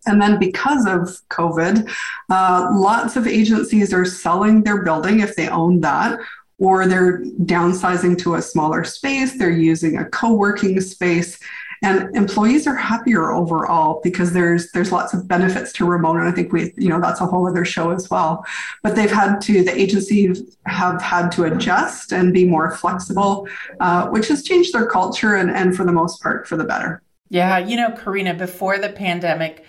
And 0.06 0.20
then 0.20 0.38
because 0.38 0.86
of 0.86 1.20
COVID, 1.30 1.90
uh, 2.30 2.68
lots 2.72 3.16
of 3.16 3.26
agencies 3.26 3.92
are 3.92 4.04
selling 4.04 4.62
their 4.62 4.82
building 4.82 5.20
if 5.20 5.34
they 5.34 5.48
own 5.48 5.80
that 5.80 6.18
or 6.58 6.86
they're 6.86 7.20
downsizing 7.42 8.18
to 8.18 8.34
a 8.34 8.42
smaller 8.42 8.84
space, 8.84 9.38
they're 9.38 9.50
using 9.50 9.98
a 9.98 10.04
co 10.06 10.32
working 10.32 10.80
space. 10.80 11.38
And 11.82 12.16
employees 12.16 12.66
are 12.66 12.74
happier 12.74 13.32
overall 13.32 14.00
because 14.02 14.32
there's 14.32 14.70
there's 14.72 14.90
lots 14.90 15.12
of 15.12 15.28
benefits 15.28 15.70
to 15.74 15.84
remote, 15.84 16.16
and 16.16 16.26
I 16.26 16.32
think 16.32 16.50
we 16.50 16.72
you 16.78 16.88
know 16.88 16.98
that's 16.98 17.20
a 17.20 17.26
whole 17.26 17.46
other 17.46 17.66
show 17.66 17.90
as 17.90 18.08
well. 18.08 18.42
But 18.82 18.96
they've 18.96 19.10
had 19.10 19.40
to 19.42 19.62
the 19.62 19.78
agencies 19.78 20.56
have 20.64 21.02
had 21.02 21.30
to 21.32 21.44
adjust 21.44 22.10
and 22.12 22.32
be 22.32 22.46
more 22.46 22.70
flexible, 22.70 23.46
uh, 23.80 24.08
which 24.08 24.28
has 24.28 24.42
changed 24.42 24.72
their 24.72 24.86
culture 24.86 25.34
and 25.34 25.50
and 25.50 25.76
for 25.76 25.84
the 25.84 25.92
most 25.92 26.22
part 26.22 26.48
for 26.48 26.56
the 26.56 26.64
better. 26.64 27.02
Yeah, 27.28 27.58
you 27.58 27.76
know, 27.76 27.90
Karina, 27.90 28.32
before 28.32 28.78
the 28.78 28.90
pandemic, 28.90 29.64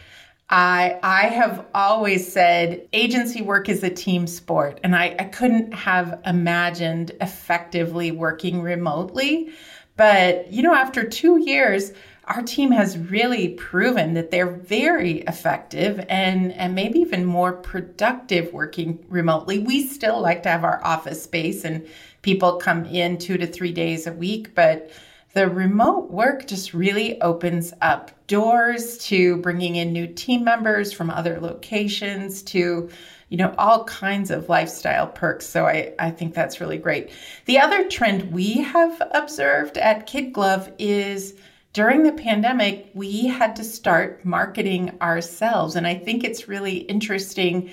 I 0.49 0.99
I 1.01 1.23
have 1.27 1.65
always 1.73 2.31
said 2.31 2.87
agency 2.93 3.41
work 3.41 3.67
is 3.67 3.83
a 3.83 3.89
team 3.89 4.27
sport, 4.27 4.79
and 4.83 4.95
I, 4.95 5.15
I 5.17 5.23
couldn't 5.25 5.73
have 5.73 6.21
imagined 6.25 7.11
effectively 7.19 8.11
working 8.11 8.61
remotely. 8.61 9.51
But 9.97 10.51
you 10.51 10.61
know, 10.61 10.75
after 10.75 11.03
two 11.07 11.39
years, 11.39 11.93
our 12.25 12.41
team 12.41 12.71
has 12.71 12.97
really 12.97 13.49
proven 13.49 14.13
that 14.15 14.31
they're 14.31 14.49
very 14.49 15.19
effective 15.21 16.03
and, 16.09 16.51
and 16.53 16.73
maybe 16.73 16.99
even 16.99 17.23
more 17.23 17.53
productive 17.53 18.51
working 18.51 19.03
remotely. 19.09 19.59
We 19.59 19.85
still 19.87 20.21
like 20.21 20.43
to 20.43 20.49
have 20.49 20.63
our 20.63 20.83
office 20.83 21.23
space 21.23 21.63
and 21.63 21.87
people 22.23 22.57
come 22.57 22.85
in 22.85 23.19
two 23.19 23.37
to 23.37 23.45
three 23.45 23.71
days 23.71 24.07
a 24.07 24.13
week, 24.13 24.55
but 24.55 24.89
the 25.35 25.49
remote 25.49 26.09
work 26.09 26.47
just 26.47 26.73
really 26.73 27.21
opens 27.21 27.73
up 27.81 28.09
doors 28.27 28.97
to 28.97 29.35
bringing 29.37 29.75
in 29.75 29.91
new 29.91 30.07
team 30.07 30.45
members 30.45 30.93
from 30.93 31.09
other 31.09 31.39
locations 31.41 32.41
to 32.41 32.89
you 33.27 33.37
know 33.37 33.53
all 33.57 33.83
kinds 33.83 34.31
of 34.31 34.47
lifestyle 34.47 35.07
perks. 35.07 35.45
So 35.45 35.65
i, 35.65 35.93
I 35.99 36.09
think 36.09 36.33
that's 36.33 36.61
really 36.61 36.77
great. 36.77 37.11
The 37.45 37.59
other 37.59 37.87
trend 37.89 38.31
we 38.31 38.53
have 38.61 39.01
observed 39.11 39.77
at 39.77 40.07
kid 40.07 40.31
glove 40.31 40.71
is 40.79 41.35
during 41.73 42.03
the 42.03 42.13
pandemic 42.13 42.89
we 42.93 43.27
had 43.27 43.57
to 43.57 43.63
start 43.65 44.23
marketing 44.23 44.97
ourselves. 45.01 45.75
And 45.75 45.85
i 45.85 45.95
think 45.95 46.23
it's 46.23 46.47
really 46.47 46.77
interesting 46.77 47.71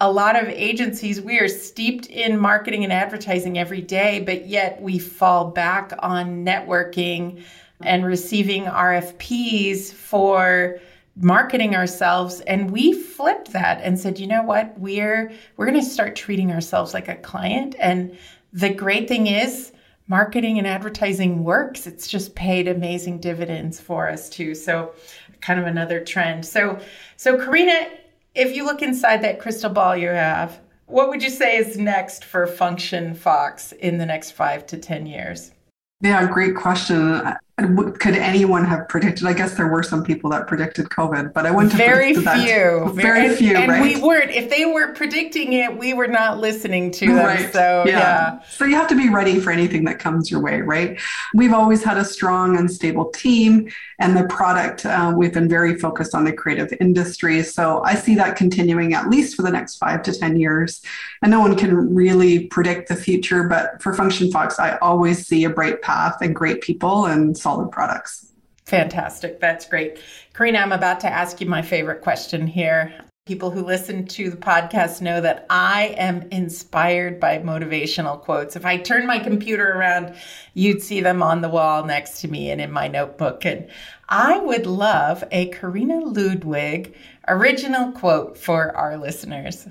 a 0.00 0.10
lot 0.10 0.40
of 0.40 0.48
agencies, 0.48 1.20
we 1.20 1.38
are 1.38 1.48
steeped 1.48 2.06
in 2.06 2.38
marketing 2.38 2.82
and 2.84 2.92
advertising 2.92 3.58
every 3.58 3.80
day, 3.80 4.20
but 4.20 4.46
yet 4.46 4.80
we 4.82 4.98
fall 4.98 5.50
back 5.50 5.92
on 6.00 6.44
networking 6.44 7.42
and 7.80 8.04
receiving 8.04 8.64
RFPs 8.64 9.92
for 9.92 10.80
marketing 11.16 11.76
ourselves. 11.76 12.40
And 12.40 12.70
we 12.70 12.92
flipped 12.92 13.52
that 13.52 13.80
and 13.82 13.98
said 13.98 14.18
you 14.18 14.26
know 14.26 14.42
what? 14.42 14.78
We're 14.78 15.32
we're 15.56 15.66
going 15.66 15.80
to 15.80 15.86
start 15.86 16.16
treating 16.16 16.50
ourselves 16.50 16.92
like 16.92 17.08
a 17.08 17.16
client. 17.16 17.76
And 17.78 18.18
the 18.52 18.72
great 18.74 19.06
thing 19.06 19.28
is 19.28 19.72
marketing 20.08 20.58
and 20.58 20.66
advertising 20.66 21.44
works. 21.44 21.86
It's 21.86 22.08
just 22.08 22.34
paid 22.34 22.68
amazing 22.68 23.20
dividends 23.20 23.80
for 23.80 24.08
us 24.08 24.28
too. 24.28 24.54
So 24.54 24.92
kind 25.40 25.60
of 25.60 25.66
another 25.66 26.04
trend. 26.04 26.44
So 26.44 26.80
so 27.16 27.36
karina 27.38 27.88
if 28.34 28.54
you 28.54 28.64
look 28.64 28.82
inside 28.82 29.22
that 29.22 29.38
crystal 29.38 29.70
ball 29.70 29.96
you 29.96 30.08
have, 30.08 30.60
what 30.86 31.08
would 31.08 31.22
you 31.22 31.30
say 31.30 31.56
is 31.56 31.78
next 31.78 32.24
for 32.24 32.46
Function 32.46 33.14
Fox 33.14 33.72
in 33.72 33.98
the 33.98 34.06
next 34.06 34.32
five 34.32 34.66
to 34.66 34.76
10 34.76 35.06
years? 35.06 35.52
Yeah, 36.00 36.26
great 36.30 36.54
question 36.54 37.34
could 37.56 38.16
anyone 38.16 38.64
have 38.64 38.88
predicted? 38.88 39.28
I 39.28 39.32
guess 39.32 39.54
there 39.54 39.68
were 39.68 39.84
some 39.84 40.02
people 40.02 40.28
that 40.30 40.48
predicted 40.48 40.88
COVID, 40.88 41.32
but 41.32 41.46
I 41.46 41.52
wouldn't 41.52 41.72
have 41.72 41.78
very 41.78 42.12
few, 42.12 42.24
very, 42.24 42.92
very 42.92 43.36
few, 43.36 43.56
and 43.56 43.70
right? 43.70 43.80
we 43.80 44.02
weren't. 44.02 44.32
If 44.32 44.50
they 44.50 44.64
were 44.64 44.92
predicting 44.92 45.52
it, 45.52 45.78
we 45.78 45.94
were 45.94 46.08
not 46.08 46.38
listening 46.38 46.90
to 46.92 47.06
them. 47.06 47.24
Right. 47.24 47.52
So 47.52 47.84
yeah. 47.86 47.98
yeah. 47.98 48.40
So 48.48 48.64
you 48.64 48.74
have 48.74 48.88
to 48.88 48.96
be 48.96 49.08
ready 49.08 49.38
for 49.38 49.52
anything 49.52 49.84
that 49.84 50.00
comes 50.00 50.32
your 50.32 50.40
way, 50.40 50.62
right? 50.62 51.00
We've 51.32 51.52
always 51.52 51.84
had 51.84 51.96
a 51.96 52.04
strong 52.04 52.58
and 52.58 52.68
stable 52.68 53.10
team, 53.10 53.70
and 54.00 54.16
the 54.16 54.24
product. 54.24 54.84
Uh, 54.84 55.14
we've 55.16 55.32
been 55.32 55.48
very 55.48 55.78
focused 55.78 56.12
on 56.12 56.24
the 56.24 56.32
creative 56.32 56.74
industry, 56.80 57.44
so 57.44 57.84
I 57.84 57.94
see 57.94 58.16
that 58.16 58.34
continuing 58.34 58.94
at 58.94 59.08
least 59.10 59.36
for 59.36 59.42
the 59.42 59.52
next 59.52 59.76
five 59.76 60.02
to 60.02 60.12
ten 60.12 60.36
years. 60.36 60.82
And 61.22 61.30
no 61.30 61.38
one 61.38 61.56
can 61.56 61.94
really 61.94 62.48
predict 62.48 62.88
the 62.88 62.96
future, 62.96 63.44
but 63.44 63.80
for 63.80 63.94
Function 63.94 64.32
Fox, 64.32 64.58
I 64.58 64.76
always 64.78 65.24
see 65.24 65.44
a 65.44 65.50
bright 65.50 65.82
path 65.82 66.16
and 66.20 66.34
great 66.34 66.60
people 66.60 67.06
and 67.06 67.38
solid 67.44 67.70
products. 67.70 68.32
Fantastic. 68.64 69.38
That's 69.38 69.66
great. 69.66 69.98
Karina, 70.32 70.60
I'm 70.60 70.72
about 70.72 70.98
to 71.00 71.12
ask 71.12 71.42
you 71.42 71.46
my 71.46 71.60
favorite 71.60 72.00
question 72.00 72.46
here. 72.46 72.94
People 73.26 73.50
who 73.50 73.62
listen 73.62 74.06
to 74.06 74.30
the 74.30 74.36
podcast 74.38 75.02
know 75.02 75.20
that 75.20 75.44
I 75.50 75.94
am 75.98 76.22
inspired 76.30 77.20
by 77.20 77.38
motivational 77.38 78.18
quotes. 78.18 78.56
If 78.56 78.64
I 78.64 78.78
turn 78.78 79.06
my 79.06 79.18
computer 79.18 79.72
around, 79.72 80.14
you'd 80.54 80.82
see 80.82 81.02
them 81.02 81.22
on 81.22 81.42
the 81.42 81.50
wall 81.50 81.84
next 81.84 82.22
to 82.22 82.28
me 82.28 82.50
and 82.50 82.62
in 82.62 82.70
my 82.72 82.88
notebook. 82.88 83.44
And 83.44 83.68
I 84.08 84.38
would 84.38 84.64
love 84.64 85.22
a 85.30 85.48
Karina 85.50 86.00
Ludwig 86.00 86.94
original 87.28 87.92
quote 87.92 88.38
for 88.38 88.74
our 88.74 88.96
listeners. 88.96 89.68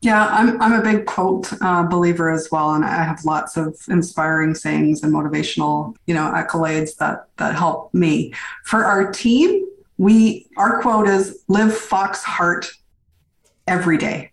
Yeah, 0.00 0.28
I'm, 0.28 0.60
I'm 0.62 0.74
a 0.74 0.82
big 0.82 1.06
quote 1.06 1.52
uh, 1.60 1.82
believer 1.82 2.30
as 2.30 2.50
well, 2.52 2.74
and 2.74 2.84
I 2.84 3.02
have 3.02 3.24
lots 3.24 3.56
of 3.56 3.76
inspiring 3.88 4.54
sayings 4.54 5.02
and 5.02 5.12
motivational, 5.12 5.96
you 6.06 6.14
know, 6.14 6.30
accolades 6.32 6.96
that 6.96 7.26
that 7.38 7.56
help 7.56 7.92
me. 7.92 8.32
For 8.64 8.84
our 8.84 9.10
team, 9.10 9.66
we 9.96 10.46
our 10.56 10.80
quote 10.80 11.08
is 11.08 11.42
"Live 11.48 11.76
Fox 11.76 12.22
Heart 12.22 12.70
every 13.66 13.98
day," 13.98 14.30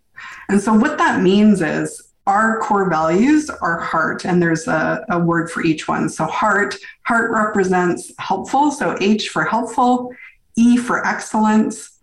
and 0.49 0.61
so 0.61 0.71
what 0.71 0.99
that 0.99 1.23
means 1.23 1.63
is 1.63 2.11
our 2.27 2.59
core 2.59 2.87
values 2.87 3.49
are 3.49 3.79
heart, 3.79 4.23
and 4.23 4.39
there's 4.41 4.67
a, 4.67 5.03
a 5.09 5.19
word 5.19 5.49
for 5.49 5.63
each 5.63 5.87
one. 5.87 6.09
So 6.09 6.25
heart, 6.25 6.75
heart 7.03 7.31
represents 7.31 8.11
helpful, 8.19 8.69
so 8.69 8.97
H 9.01 9.29
for 9.29 9.43
helpful, 9.43 10.13
E 10.55 10.77
for 10.77 11.05
excellence, 11.07 11.99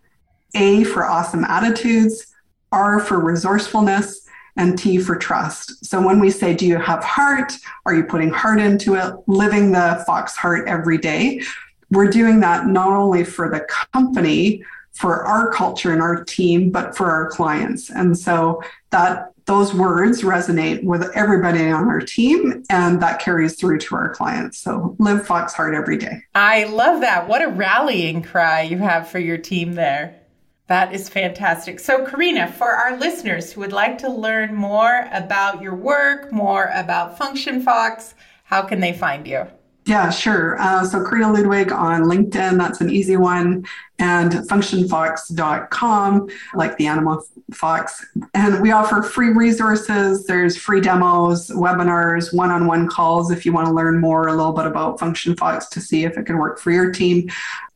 A 0.53 0.83
for 0.83 1.05
awesome 1.05 1.45
attitudes 1.45 2.32
R 2.73 2.99
for 2.99 3.23
resourcefulness, 3.23 4.27
and 4.55 4.77
T 4.77 4.99
for 4.99 5.15
trust. 5.15 5.85
So 5.85 6.05
when 6.05 6.19
we 6.19 6.29
say, 6.29 6.53
Do 6.53 6.67
you 6.67 6.77
have 6.77 7.03
heart? 7.03 7.53
Are 7.85 7.95
you 7.95 8.03
putting 8.03 8.29
heart 8.29 8.59
into 8.59 8.95
it? 8.95 9.15
Living 9.27 9.71
the 9.71 10.03
Fox 10.05 10.35
heart 10.35 10.67
every 10.67 10.97
day. 10.97 11.41
We're 11.89 12.09
doing 12.09 12.39
that 12.41 12.67
not 12.67 12.91
only 12.91 13.23
for 13.23 13.49
the 13.49 13.65
company, 13.93 14.63
for 14.93 15.23
our 15.23 15.51
culture 15.51 15.91
and 15.91 16.01
our 16.01 16.23
team, 16.23 16.69
but 16.69 16.95
for 16.95 17.09
our 17.09 17.29
clients. 17.29 17.89
And 17.89 18.17
so 18.17 18.61
that 18.91 19.31
those 19.45 19.73
words 19.73 20.21
resonate 20.21 20.83
with 20.83 21.03
everybody 21.15 21.69
on 21.69 21.89
our 21.89 21.99
team 21.99 22.63
and 22.69 23.01
that 23.01 23.19
carries 23.19 23.55
through 23.55 23.79
to 23.79 23.95
our 23.95 24.13
clients. 24.13 24.59
So 24.59 24.95
live 24.99 25.25
Fox 25.25 25.53
Heart 25.53 25.73
every 25.75 25.97
day. 25.97 26.23
I 26.33 26.63
love 26.65 27.01
that. 27.01 27.27
What 27.27 27.41
a 27.41 27.49
rallying 27.49 28.21
cry 28.21 28.61
you 28.61 28.77
have 28.77 29.09
for 29.09 29.19
your 29.19 29.37
team 29.37 29.73
there. 29.73 30.22
That 30.67 30.93
is 30.93 31.09
fantastic. 31.09 31.79
So, 31.79 32.05
Karina, 32.05 32.51
for 32.51 32.71
our 32.71 32.97
listeners 32.97 33.51
who 33.51 33.61
would 33.61 33.73
like 33.73 33.97
to 33.99 34.09
learn 34.09 34.55
more 34.55 35.09
about 35.11 35.61
your 35.61 35.75
work, 35.75 36.31
more 36.31 36.71
about 36.73 37.17
Function 37.17 37.61
Fox, 37.61 38.15
how 38.45 38.61
can 38.61 38.79
they 38.79 38.93
find 38.93 39.27
you? 39.27 39.45
Yeah, 39.85 40.09
sure. 40.09 40.59
Uh, 40.61 40.85
so 40.85 41.03
Karina 41.03 41.33
Ludwig 41.33 41.71
on 41.71 42.03
LinkedIn, 42.03 42.57
that's 42.57 42.79
an 42.79 42.89
easy 42.89 43.17
one 43.17 43.65
and 44.03 44.33
functionfox.com, 44.49 46.29
like 46.55 46.75
the 46.75 46.85
animal 46.85 47.25
fox. 47.53 48.05
And 48.33 48.61
we 48.61 48.71
offer 48.71 49.01
free 49.01 49.29
resources. 49.29 50.25
There's 50.25 50.57
free 50.57 50.81
demos, 50.81 51.47
webinars, 51.51 52.33
one 52.33 52.51
on 52.51 52.67
one 52.67 52.89
calls 52.89 53.31
if 53.31 53.45
you 53.45 53.53
want 53.53 53.67
to 53.67 53.73
learn 53.73 54.01
more 54.01 54.27
a 54.27 54.33
little 54.35 54.51
bit 54.51 54.65
about 54.65 54.99
Function 54.99 55.37
Fox 55.37 55.69
to 55.69 55.79
see 55.79 56.03
if 56.03 56.17
it 56.17 56.25
can 56.25 56.37
work 56.37 56.59
for 56.59 56.71
your 56.71 56.91
team. 56.91 57.29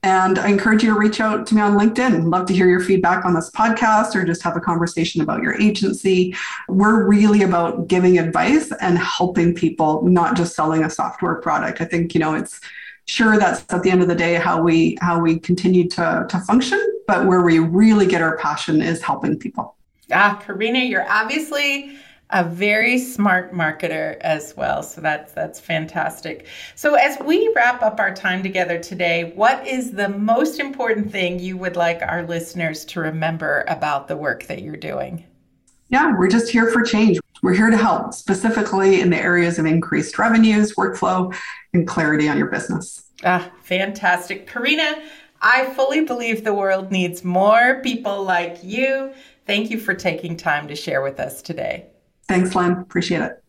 And 0.04 0.38
I 0.38 0.50
encourage 0.50 0.84
you 0.84 0.94
to 0.94 1.00
reach 1.00 1.22
out 1.22 1.48
to 1.48 1.56
me 1.56 1.62
on 1.62 1.78
LinkedIn. 1.78 2.30
Love 2.30 2.46
to 2.48 2.54
hear 2.54 2.68
your 2.68 2.82
feedback 2.82 3.24
on 3.24 3.34
this 3.34 3.50
podcast 3.50 4.14
or 4.14 4.26
just 4.26 4.44
have 4.44 4.58
a 4.58 4.62
conversation 4.62 5.22
about 5.22 5.42
your 5.42 5.56
agency. 5.62 6.36
We're 6.68 7.08
really 7.08 7.44
about 7.44 7.88
giving 7.88 8.20
advice 8.20 8.74
and 8.82 8.98
helping 8.98 9.56
people, 9.56 10.04
not 10.04 10.36
just 10.36 10.58
selling 10.58 10.84
a 10.84 10.90
software 10.90 11.36
product. 11.36 11.80
I 11.80 11.86
think, 11.86 12.14
you 12.14 12.20
know, 12.20 12.36
it's 12.36 12.60
sure 13.08 13.38
that's 13.38 13.66
at 13.74 13.84
the 13.84 13.90
end 13.90 14.02
of 14.02 14.08
the 14.08 14.16
day 14.16 14.36
how 14.36 14.62
we 14.62 14.98
how 15.02 15.20
we 15.20 15.40
continue 15.40 15.88
to 15.88 16.26
to 16.30 16.40
function 16.42 16.80
but 17.08 17.26
where 17.26 17.42
we 17.42 17.58
really 17.60 18.06
get 18.06 18.22
our 18.22 18.38
passion 18.38 18.82
is 18.82 19.02
helping 19.02 19.38
people. 19.38 19.76
Ah 20.12 20.40
karina 20.44 20.80
you're 20.80 21.10
obviously 21.10 21.98
a 22.32 22.44
very 22.44 22.98
smart 22.98 23.54
marketer 23.54 24.18
as 24.20 24.56
well 24.58 24.84
so 24.84 25.00
that's 25.00 25.32
that's 25.32 25.60
fantastic. 25.60 26.48
So 26.76 26.96
as 26.96 27.18
we 27.22 27.52
wrap 27.56 27.82
up 27.82 28.02
our 28.02 28.14
time 28.14 28.44
together 28.44 28.78
today 28.78 29.32
what 29.36 29.66
is 29.66 29.92
the 29.92 30.10
most 30.10 30.60
important 30.60 31.10
thing 31.10 31.40
you 31.40 31.56
would 31.58 31.78
like 31.78 32.02
our 32.02 32.28
listeners 32.28 32.84
to 32.86 33.00
remember 33.00 33.64
about 33.70 34.10
the 34.10 34.18
work 34.18 34.44
that 34.48 34.62
you're 34.62 34.76
doing 34.76 35.24
yeah 35.90 36.16
we're 36.18 36.28
just 36.28 36.50
here 36.50 36.70
for 36.72 36.82
change 36.82 37.20
we're 37.44 37.54
here 37.54 37.70
to 37.70 37.78
help, 37.78 38.14
specifically 38.14 39.02
in 39.02 39.10
the 39.10 39.18
areas 39.18 39.60
of 39.60 39.66
increased 39.66 40.18
revenues, 40.18 40.76
workflow, 40.76 41.36
and 41.74 41.88
clarity 41.88 42.28
on 42.28 42.38
your 42.38 42.48
business. 42.48 43.04
Ah, 43.24 43.52
fantastic. 43.64 44.48
Karina, 44.48 45.02
I 45.42 45.68
fully 45.74 46.02
believe 46.02 46.44
the 46.44 46.54
world 46.54 46.92
needs 46.92 47.24
more 47.24 47.80
people 47.84 48.24
like 48.24 48.64
you. 48.64 49.14
Thank 49.46 49.70
you 49.70 49.80
for 49.80 49.94
taking 49.94 50.36
time 50.36 50.68
to 50.68 50.76
share 50.76 51.02
with 51.02 51.20
us 51.20 51.42
today. 51.42 51.86
Thanks, 52.28 52.54
Len. 52.56 52.74
Appreciate 52.74 53.22
it. 53.22 53.44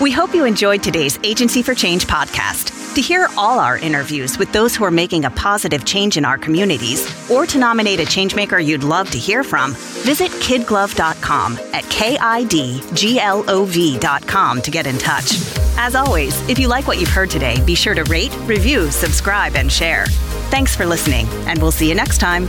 We 0.00 0.12
hope 0.12 0.34
you 0.34 0.44
enjoyed 0.44 0.82
today's 0.82 1.18
Agency 1.24 1.62
for 1.62 1.74
Change 1.74 2.06
podcast. 2.06 2.77
To 2.94 3.00
hear 3.00 3.28
all 3.36 3.58
our 3.60 3.78
interviews 3.78 4.38
with 4.38 4.52
those 4.52 4.74
who 4.74 4.84
are 4.84 4.90
making 4.90 5.24
a 5.24 5.30
positive 5.30 5.84
change 5.84 6.16
in 6.16 6.24
our 6.24 6.36
communities, 6.36 7.06
or 7.30 7.46
to 7.46 7.56
nominate 7.56 8.00
a 8.00 8.04
changemaker 8.04 8.64
you'd 8.64 8.82
love 8.82 9.08
to 9.12 9.18
hear 9.18 9.44
from, 9.44 9.74
visit 10.04 10.32
kidglove.com 10.32 11.58
at 11.72 11.84
K-I-D-G-L-O-V.com 11.90 12.82
to 14.62 14.70
get 14.70 14.86
in 14.88 14.98
touch. 14.98 15.32
As 15.76 15.94
always, 15.94 16.48
if 16.48 16.58
you 16.58 16.66
like 16.66 16.88
what 16.88 16.98
you've 16.98 17.08
heard 17.08 17.30
today, 17.30 17.62
be 17.64 17.76
sure 17.76 17.94
to 17.94 18.02
rate, 18.04 18.34
review, 18.46 18.90
subscribe, 18.90 19.54
and 19.54 19.70
share. 19.70 20.06
Thanks 20.50 20.74
for 20.74 20.84
listening, 20.84 21.28
and 21.46 21.62
we'll 21.62 21.70
see 21.70 21.88
you 21.88 21.94
next 21.94 22.18
time. 22.18 22.48